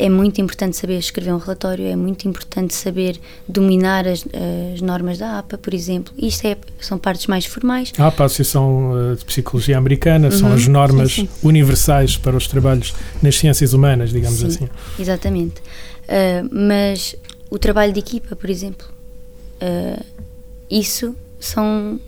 é 0.00 0.08
muito 0.08 0.40
importante 0.40 0.78
saber 0.78 0.98
escrever 0.98 1.34
um 1.34 1.36
relatório, 1.36 1.84
é 1.84 1.94
muito 1.94 2.26
importante 2.26 2.72
saber 2.74 3.20
dominar 3.46 4.08
as, 4.08 4.24
as 4.72 4.80
normas 4.80 5.18
da 5.18 5.38
APA, 5.38 5.58
por 5.58 5.74
exemplo. 5.74 6.14
Isto 6.16 6.46
é, 6.46 6.56
são 6.80 6.98
partes 6.98 7.26
mais 7.26 7.44
formais. 7.44 7.92
A 7.98 8.06
APA, 8.06 8.22
a 8.22 8.26
Associação 8.26 8.92
eh, 9.12 9.16
de 9.16 9.24
Psicologia 9.26 9.76
Americana, 9.76 10.28
uhum, 10.28 10.32
são 10.32 10.52
as 10.54 10.66
normas 10.66 11.12
sim, 11.12 11.26
sim. 11.26 11.46
universais 11.46 12.16
para 12.16 12.34
os 12.34 12.46
trabalhos 12.46 12.94
nas 13.22 13.36
ciências 13.36 13.74
humanas, 13.74 14.08
digamos 14.08 14.38
sim, 14.38 14.46
assim. 14.46 14.68
Exatamente. 14.98 15.60
Uh, 15.60 16.48
mas 16.50 17.14
o 17.50 17.58
trabalho 17.58 17.92
de 17.92 18.00
equipa, 18.00 18.34
por 18.34 18.48
exemplo, 18.48 18.86
uh, 19.60 20.02
isso 20.70 21.14
são, 21.38 22.00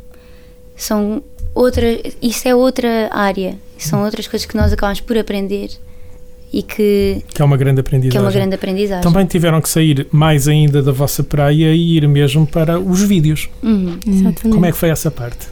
são 0.74 1.22
outra, 1.54 1.86
isso 2.22 2.48
é 2.48 2.54
outra 2.54 3.10
área, 3.12 3.58
são 3.76 4.02
outras 4.02 4.26
coisas 4.26 4.46
que 4.46 4.56
nós 4.56 4.72
acabamos 4.72 5.00
por 5.00 5.18
aprender 5.18 5.70
e 6.52 6.62
que, 6.62 7.22
que 7.32 7.40
é 7.40 7.44
uma 7.44 7.56
grande 7.56 7.80
aprendizagem. 7.80 8.10
Que 8.10 8.18
é 8.18 8.20
uma 8.20 8.30
grande 8.30 8.54
aprendizagem. 8.54 9.02
Também 9.02 9.24
tiveram 9.24 9.60
que 9.60 9.68
sair 9.68 10.06
mais 10.12 10.46
ainda 10.46 10.82
da 10.82 10.92
vossa 10.92 11.22
praia 11.22 11.74
e 11.74 11.96
ir 11.96 12.06
mesmo 12.06 12.46
para 12.46 12.78
os 12.78 13.02
vídeos. 13.02 13.48
Uhum. 13.62 13.98
Exatamente. 14.06 14.48
Como 14.50 14.66
é 14.66 14.70
que 14.70 14.76
foi 14.76 14.90
essa 14.90 15.10
parte? 15.10 15.48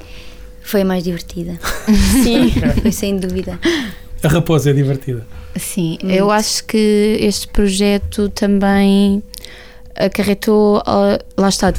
Foi 0.60 0.82
a 0.82 0.84
mais 0.84 1.02
divertida. 1.02 1.58
Sim, 2.22 2.52
foi 2.82 2.92
sem 2.92 3.16
dúvida. 3.16 3.58
A 4.22 4.28
raposa 4.28 4.70
é 4.70 4.72
divertida. 4.74 5.26
Sim, 5.56 5.98
Muito. 6.02 6.14
eu 6.14 6.30
acho 6.30 6.64
que 6.64 7.16
este 7.20 7.48
projeto 7.48 8.28
também 8.28 9.22
acarretou, 9.96 10.82
lá 11.36 11.48
está, 11.48 11.72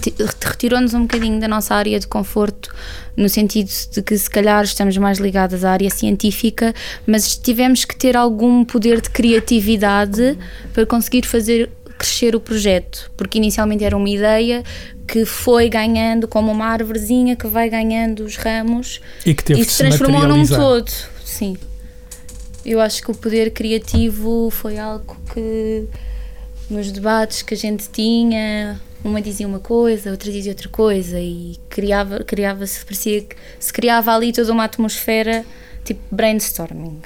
retirou-nos 0.43 0.93
um 0.93 1.01
bocadinho 1.03 1.39
da 1.39 1.47
nossa 1.47 1.75
área 1.75 1.99
de 1.99 2.07
conforto, 2.07 2.73
no 3.15 3.27
sentido 3.29 3.69
de 3.91 4.01
que 4.01 4.17
se 4.17 4.29
calhar 4.29 4.63
estamos 4.63 4.97
mais 4.97 5.19
ligadas 5.19 5.63
à 5.63 5.71
área 5.71 5.89
científica, 5.89 6.73
mas 7.05 7.37
tivemos 7.37 7.85
que 7.85 7.95
ter 7.95 8.15
algum 8.15 8.63
poder 8.63 9.01
de 9.01 9.09
criatividade 9.09 10.37
para 10.73 10.85
conseguir 10.85 11.25
fazer 11.25 11.69
crescer 11.97 12.35
o 12.35 12.39
projeto, 12.39 13.11
porque 13.15 13.37
inicialmente 13.37 13.83
era 13.83 13.95
uma 13.95 14.09
ideia 14.09 14.63
que 15.07 15.23
foi 15.23 15.69
ganhando 15.69 16.27
como 16.27 16.51
uma 16.51 16.65
árvorezinha 16.65 17.35
que 17.35 17.45
vai 17.45 17.69
ganhando 17.69 18.23
os 18.23 18.37
ramos 18.37 18.99
e 19.23 19.35
que 19.35 19.43
teve 19.43 19.61
e 19.61 19.65
se 19.65 19.77
transformou 19.77 20.27
num 20.27 20.45
todo. 20.47 20.91
Sim. 21.23 21.55
Eu 22.65 22.79
acho 22.79 23.03
que 23.03 23.11
o 23.11 23.15
poder 23.15 23.51
criativo 23.51 24.49
foi 24.51 24.79
algo 24.79 25.15
que 25.33 25.85
nos 26.69 26.91
debates 26.91 27.41
que 27.41 27.53
a 27.53 27.57
gente 27.57 27.89
tinha, 27.89 28.79
uma 29.03 29.21
dizia 29.21 29.47
uma 29.47 29.59
coisa, 29.59 30.11
outra 30.11 30.31
dizia 30.31 30.51
outra 30.51 30.69
coisa 30.69 31.19
e 31.19 31.55
criava, 31.69 32.23
criava 32.23 32.65
se 32.67 32.83
parecia 32.85 33.21
que 33.21 33.35
se 33.59 33.71
criava 33.73 34.13
ali 34.13 34.31
toda 34.31 34.51
uma 34.51 34.63
atmosfera 34.63 35.45
tipo 35.83 36.01
brainstorming. 36.11 37.01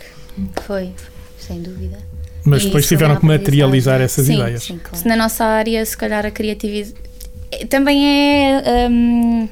Foi, 0.66 0.92
sem 1.40 1.62
dúvida. 1.62 1.98
Mas 2.44 2.64
e 2.64 2.66
depois 2.66 2.88
tiveram 2.88 3.16
que 3.16 3.26
materializar 3.26 4.02
essas 4.02 4.28
sim, 4.28 4.36
ideias. 4.36 4.64
Sim, 4.64 4.78
claro. 4.78 4.98
Se 4.98 5.08
na 5.08 5.16
nossa 5.16 5.46
área, 5.46 5.84
se 5.86 5.98
calhar 5.98 6.26
a 6.26 6.32
criatividade 6.32 7.06
também 7.70 8.06
é 8.06 8.90
um, 8.90 9.48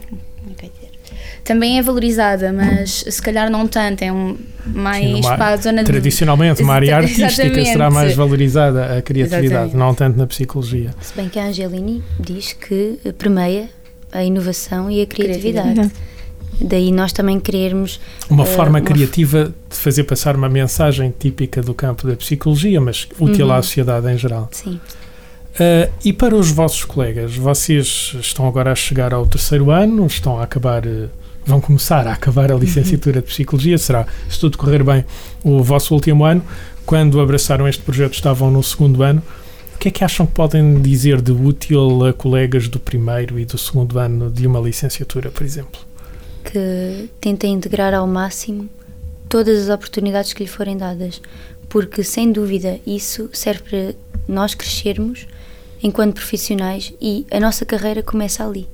também 1.43 1.77
é 1.77 1.81
valorizada, 1.81 2.53
mas 2.53 3.03
se 3.07 3.21
calhar 3.21 3.49
não 3.49 3.67
tanto, 3.67 4.01
é 4.01 4.11
um, 4.11 4.37
mais 4.65 5.05
Sim, 5.05 5.19
uma, 5.19 5.37
para 5.37 5.53
a 5.53 5.57
zona 5.57 5.83
Tradicionalmente, 5.83 6.57
de... 6.57 6.63
uma 6.63 6.73
área 6.73 6.97
artística 6.97 7.65
será 7.65 7.91
mais 7.91 8.15
valorizada 8.15 8.97
a 8.97 9.01
criatividade, 9.01 9.45
Exatamente. 9.47 9.77
não 9.77 9.93
tanto 9.93 10.17
na 10.17 10.25
psicologia. 10.25 10.91
Se 11.01 11.13
bem 11.13 11.27
que 11.27 11.37
a 11.37 11.45
Angelini 11.45 12.01
diz 12.19 12.53
que 12.53 12.97
permeia 13.17 13.69
a 14.11 14.23
inovação 14.23 14.89
e 14.89 15.01
a 15.01 15.05
criatividade. 15.05 15.73
criatividade. 15.73 16.13
Daí 16.61 16.91
nós 16.91 17.11
também 17.11 17.39
querermos. 17.39 17.99
Uma 18.29 18.43
uh, 18.43 18.45
forma 18.45 18.79
uma 18.79 18.81
criativa 18.81 19.53
de 19.69 19.75
fazer 19.75 20.03
passar 20.03 20.35
uma 20.35 20.47
mensagem 20.47 21.13
típica 21.17 21.61
do 21.61 21.73
campo 21.73 22.07
da 22.07 22.15
psicologia, 22.15 22.79
mas 22.79 23.07
útil 23.19 23.47
uhum. 23.47 23.53
à 23.53 23.61
sociedade 23.61 24.09
em 24.11 24.17
geral. 24.17 24.47
Sim. 24.51 24.79
Uh, 25.55 25.91
e 26.05 26.13
para 26.13 26.35
os 26.35 26.51
vossos 26.51 26.85
colegas, 26.85 27.35
vocês 27.35 28.15
estão 28.19 28.47
agora 28.47 28.71
a 28.71 28.75
chegar 28.75 29.13
ao 29.13 29.25
terceiro 29.25 29.71
ano, 29.71 30.05
estão 30.05 30.39
a 30.39 30.43
acabar. 30.43 30.85
Uh, 30.85 31.09
vão 31.45 31.59
começar 31.59 32.07
a 32.07 32.13
acabar 32.13 32.51
a 32.51 32.55
licenciatura 32.55 33.21
de 33.21 33.27
Psicologia, 33.27 33.77
será, 33.77 34.07
se 34.29 34.39
tudo 34.39 34.57
correr 34.57 34.83
bem, 34.83 35.05
o 35.43 35.63
vosso 35.63 35.93
último 35.93 36.23
ano. 36.25 36.43
Quando 36.85 37.19
abraçaram 37.19 37.67
este 37.67 37.81
projeto 37.81 38.13
estavam 38.13 38.51
no 38.51 38.61
segundo 38.61 39.03
ano. 39.03 39.21
O 39.75 39.77
que 39.77 39.87
é 39.87 39.91
que 39.91 40.03
acham 40.03 40.25
que 40.25 40.33
podem 40.33 40.81
dizer 40.81 41.21
de 41.21 41.31
útil 41.31 42.05
a 42.05 42.13
colegas 42.13 42.67
do 42.67 42.79
primeiro 42.79 43.37
e 43.39 43.45
do 43.45 43.57
segundo 43.57 43.99
ano 43.99 44.29
de 44.29 44.47
uma 44.47 44.59
licenciatura, 44.59 45.29
por 45.29 45.43
exemplo? 45.43 45.81
Que 46.43 47.09
tentem 47.19 47.53
integrar 47.53 47.93
ao 47.93 48.07
máximo 48.07 48.69
todas 49.27 49.63
as 49.63 49.73
oportunidades 49.73 50.31
que 50.31 50.43
lhe 50.43 50.49
forem 50.49 50.77
dadas, 50.77 51.21
porque 51.67 52.03
sem 52.03 52.31
dúvida 52.31 52.79
isso 52.85 53.29
serve 53.33 53.63
para 53.63 53.95
nós 54.27 54.53
crescermos 54.53 55.27
enquanto 55.81 56.13
profissionais 56.13 56.93
e 57.01 57.25
a 57.29 57.39
nossa 57.39 57.65
carreira 57.65 58.01
começa 58.01 58.45
ali. 58.45 58.67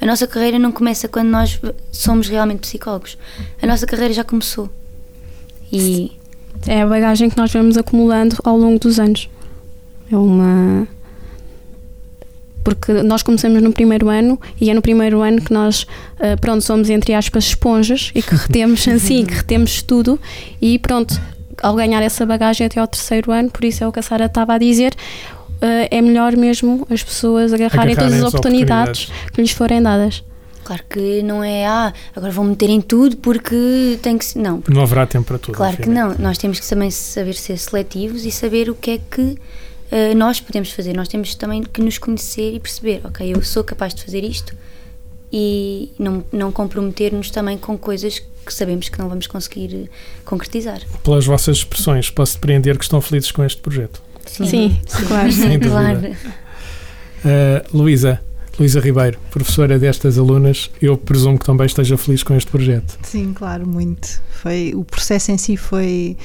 A 0.00 0.06
nossa 0.06 0.26
carreira 0.26 0.58
não 0.58 0.72
começa 0.72 1.08
quando 1.08 1.28
nós 1.28 1.60
somos 1.90 2.28
realmente 2.28 2.60
psicólogos. 2.60 3.16
A 3.62 3.66
nossa 3.66 3.86
carreira 3.86 4.12
já 4.12 4.24
começou. 4.24 4.68
E 5.72 6.12
É 6.66 6.82
a 6.82 6.86
bagagem 6.86 7.28
que 7.28 7.36
nós 7.36 7.52
vamos 7.52 7.76
acumulando 7.76 8.36
ao 8.44 8.56
longo 8.56 8.78
dos 8.78 8.98
anos. 8.98 9.28
É 10.10 10.16
uma. 10.16 10.86
Porque 12.62 12.92
nós 13.02 13.22
começamos 13.22 13.62
no 13.62 13.72
primeiro 13.72 14.08
ano 14.08 14.40
e 14.58 14.70
é 14.70 14.74
no 14.74 14.80
primeiro 14.80 15.20
ano 15.20 15.40
que 15.42 15.52
nós, 15.52 15.86
ah, 16.18 16.36
pronto, 16.40 16.62
somos 16.62 16.88
entre 16.88 17.12
aspas 17.12 17.44
esponjas 17.44 18.10
e 18.14 18.22
que 18.22 18.34
retemos 18.34 18.86
assim, 18.88 19.26
que 19.26 19.34
retemos 19.34 19.82
tudo 19.82 20.18
e 20.62 20.78
pronto, 20.78 21.20
ao 21.62 21.74
ganhar 21.74 22.02
essa 22.02 22.24
bagagem 22.24 22.66
até 22.66 22.80
ao 22.80 22.86
terceiro 22.86 23.30
ano, 23.32 23.50
por 23.50 23.64
isso 23.64 23.84
é 23.84 23.86
o 23.86 23.92
que 23.92 23.98
a 23.98 24.02
Sara 24.02 24.24
estava 24.24 24.54
a 24.54 24.58
dizer, 24.58 24.94
é 25.90 26.00
melhor 26.02 26.36
mesmo 26.36 26.86
as 26.90 27.02
pessoas 27.02 27.52
agarrarem, 27.52 27.94
todas 27.94 28.14
as 28.14 28.22
a 28.22 28.28
oportunidades, 28.28 29.10
que 29.32 29.40
lhes 29.40 29.50
forem 29.50 29.82
dadas. 29.82 30.22
claro 30.62 30.82
que 30.88 31.22
não 31.22 31.42
é, 31.42 31.66
ah, 31.66 31.92
agora 32.14 32.32
vou 32.32 32.44
meter 32.44 32.70
em 32.70 32.80
tudo 32.80 33.16
porque 33.18 33.98
tem 34.02 34.16
que. 34.18 34.24
se-" 34.24 34.38
Não, 34.38 34.62
Não 34.68 34.82
haverá 34.82 35.06
tempo 35.06 35.26
para 35.26 35.38
tudo. 35.38 35.54
Claro 35.56 35.76
que 35.76 35.88
não, 35.88 36.14
nós 36.18 36.38
temos 36.38 36.60
que 36.60 36.68
também 36.68 36.90
saber 36.90 37.34
ser 37.34 37.58
seletivos 37.58 38.24
e 38.24 38.30
saber 38.30 38.68
o 38.70 38.74
que 38.74 38.92
é 38.92 38.98
que 38.98 39.38
eh, 39.90 40.14
nós 40.14 40.40
podemos 40.40 40.70
fazer. 40.72 40.94
Nós 40.94 41.08
temos 41.08 41.34
também 41.34 41.62
que 41.62 41.80
nos 41.80 41.98
conhecer 41.98 42.54
e 42.54 42.60
perceber, 42.60 43.00
ok, 43.04 43.32
eu 43.32 43.42
sou 43.42 43.62
capaz 43.62 43.94
de 43.94 44.04
fazer 44.04 44.24
isto 44.24 44.54
e 45.32 45.92
não, 45.98 46.24
não 46.32 46.52
comprometer-nos 46.52 47.30
também 47.30 47.58
com 47.58 47.76
coisas 47.78 48.18
que 48.18 48.52
sabemos 48.52 48.88
que 48.88 48.98
não 48.98 49.08
vamos 49.08 49.26
conseguir 49.26 49.74
eh, 49.74 49.88
concretizar. 50.24 50.80
Pelas 51.02 51.24
vossas 51.26 51.58
expressões, 51.58 52.10
posso 52.10 52.34
depreender 52.34 52.76
que 52.76 52.84
estão 52.84 53.00
felizes 53.00 53.30
com 53.30 53.44
este 53.44 53.60
projeto. 53.60 54.02
Sim, 54.30 54.80
claro. 55.08 55.32
Sem 55.32 55.58
dúvida. 55.58 55.70
claro. 55.70 56.16
Uh, 57.24 57.76
Luísa, 57.76 58.20
Luísa 58.58 58.80
Ribeiro, 58.80 59.18
professora 59.30 59.78
destas 59.78 60.18
alunas, 60.18 60.70
eu 60.80 60.96
presumo 60.96 61.38
que 61.38 61.46
também 61.46 61.66
esteja 61.66 61.96
feliz 61.96 62.22
com 62.22 62.34
este 62.36 62.50
projeto. 62.50 62.98
Sim, 63.02 63.32
claro, 63.32 63.66
muito. 63.66 64.20
Foi, 64.42 64.72
o 64.74 64.84
processo 64.84 65.32
em 65.32 65.38
si 65.38 65.56
foi 65.56 66.16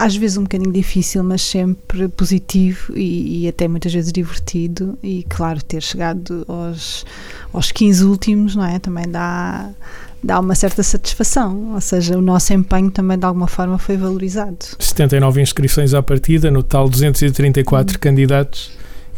às 0.00 0.16
vezes 0.16 0.38
um 0.38 0.44
bocadinho 0.44 0.72
difícil, 0.72 1.22
mas 1.22 1.42
sempre 1.42 2.08
positivo 2.08 2.96
e, 2.96 3.44
e 3.44 3.48
até 3.48 3.68
muitas 3.68 3.92
vezes 3.92 4.10
divertido. 4.10 4.98
E 5.02 5.26
claro, 5.28 5.62
ter 5.62 5.82
chegado 5.82 6.42
aos, 6.48 7.04
aos 7.52 7.70
15 7.70 8.04
últimos, 8.04 8.56
não 8.56 8.64
é? 8.64 8.78
Também 8.78 9.06
dá, 9.06 9.68
dá 10.24 10.40
uma 10.40 10.54
certa 10.54 10.82
satisfação. 10.82 11.74
Ou 11.74 11.80
seja, 11.82 12.16
o 12.16 12.22
nosso 12.22 12.50
empenho 12.54 12.90
também 12.90 13.18
de 13.18 13.26
alguma 13.26 13.46
forma 13.46 13.76
foi 13.76 13.98
valorizado. 13.98 14.56
79 14.78 15.42
inscrições 15.42 15.92
à 15.92 16.02
partida, 16.02 16.50
no 16.50 16.62
total 16.62 16.88
234 16.88 17.98
candidatos, 17.98 18.70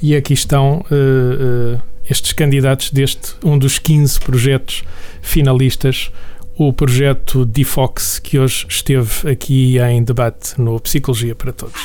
e 0.03 0.17
aqui 0.17 0.35
estão 0.35 0.85
uh, 0.91 1.77
uh, 1.77 1.81
estes 2.11 2.33
candidatos 2.33 2.91
deste, 2.91 3.35
um 3.45 3.57
dos 3.57 3.79
15 3.79 4.19
projetos 4.19 4.83
finalistas, 5.21 6.11
o 6.57 6.73
projeto 6.73 7.47
DIFOX, 7.47 8.19
que 8.19 8.39
hoje 8.39 8.67
esteve 8.69 9.31
aqui 9.31 9.79
em 9.79 10.03
debate 10.03 10.61
no 10.61 10.79
Psicologia 10.81 11.35
para 11.35 11.53
Todos. 11.53 11.81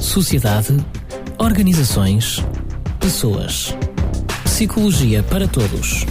Sociedade, 0.00 0.76
organizações, 1.38 2.44
pessoas. 3.00 3.74
Psicologia 4.44 5.22
para 5.22 5.46
todos. 5.46 6.06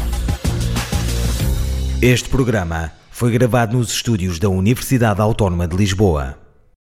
Este 2.02 2.30
programa 2.30 2.92
foi 3.10 3.32
gravado 3.32 3.78
nos 3.78 3.92
estúdios 3.92 4.38
da 4.40 4.50
Universidade 4.50 5.22
Autónoma 5.22 5.68
de 5.68 5.76
Lisboa. 5.76 6.45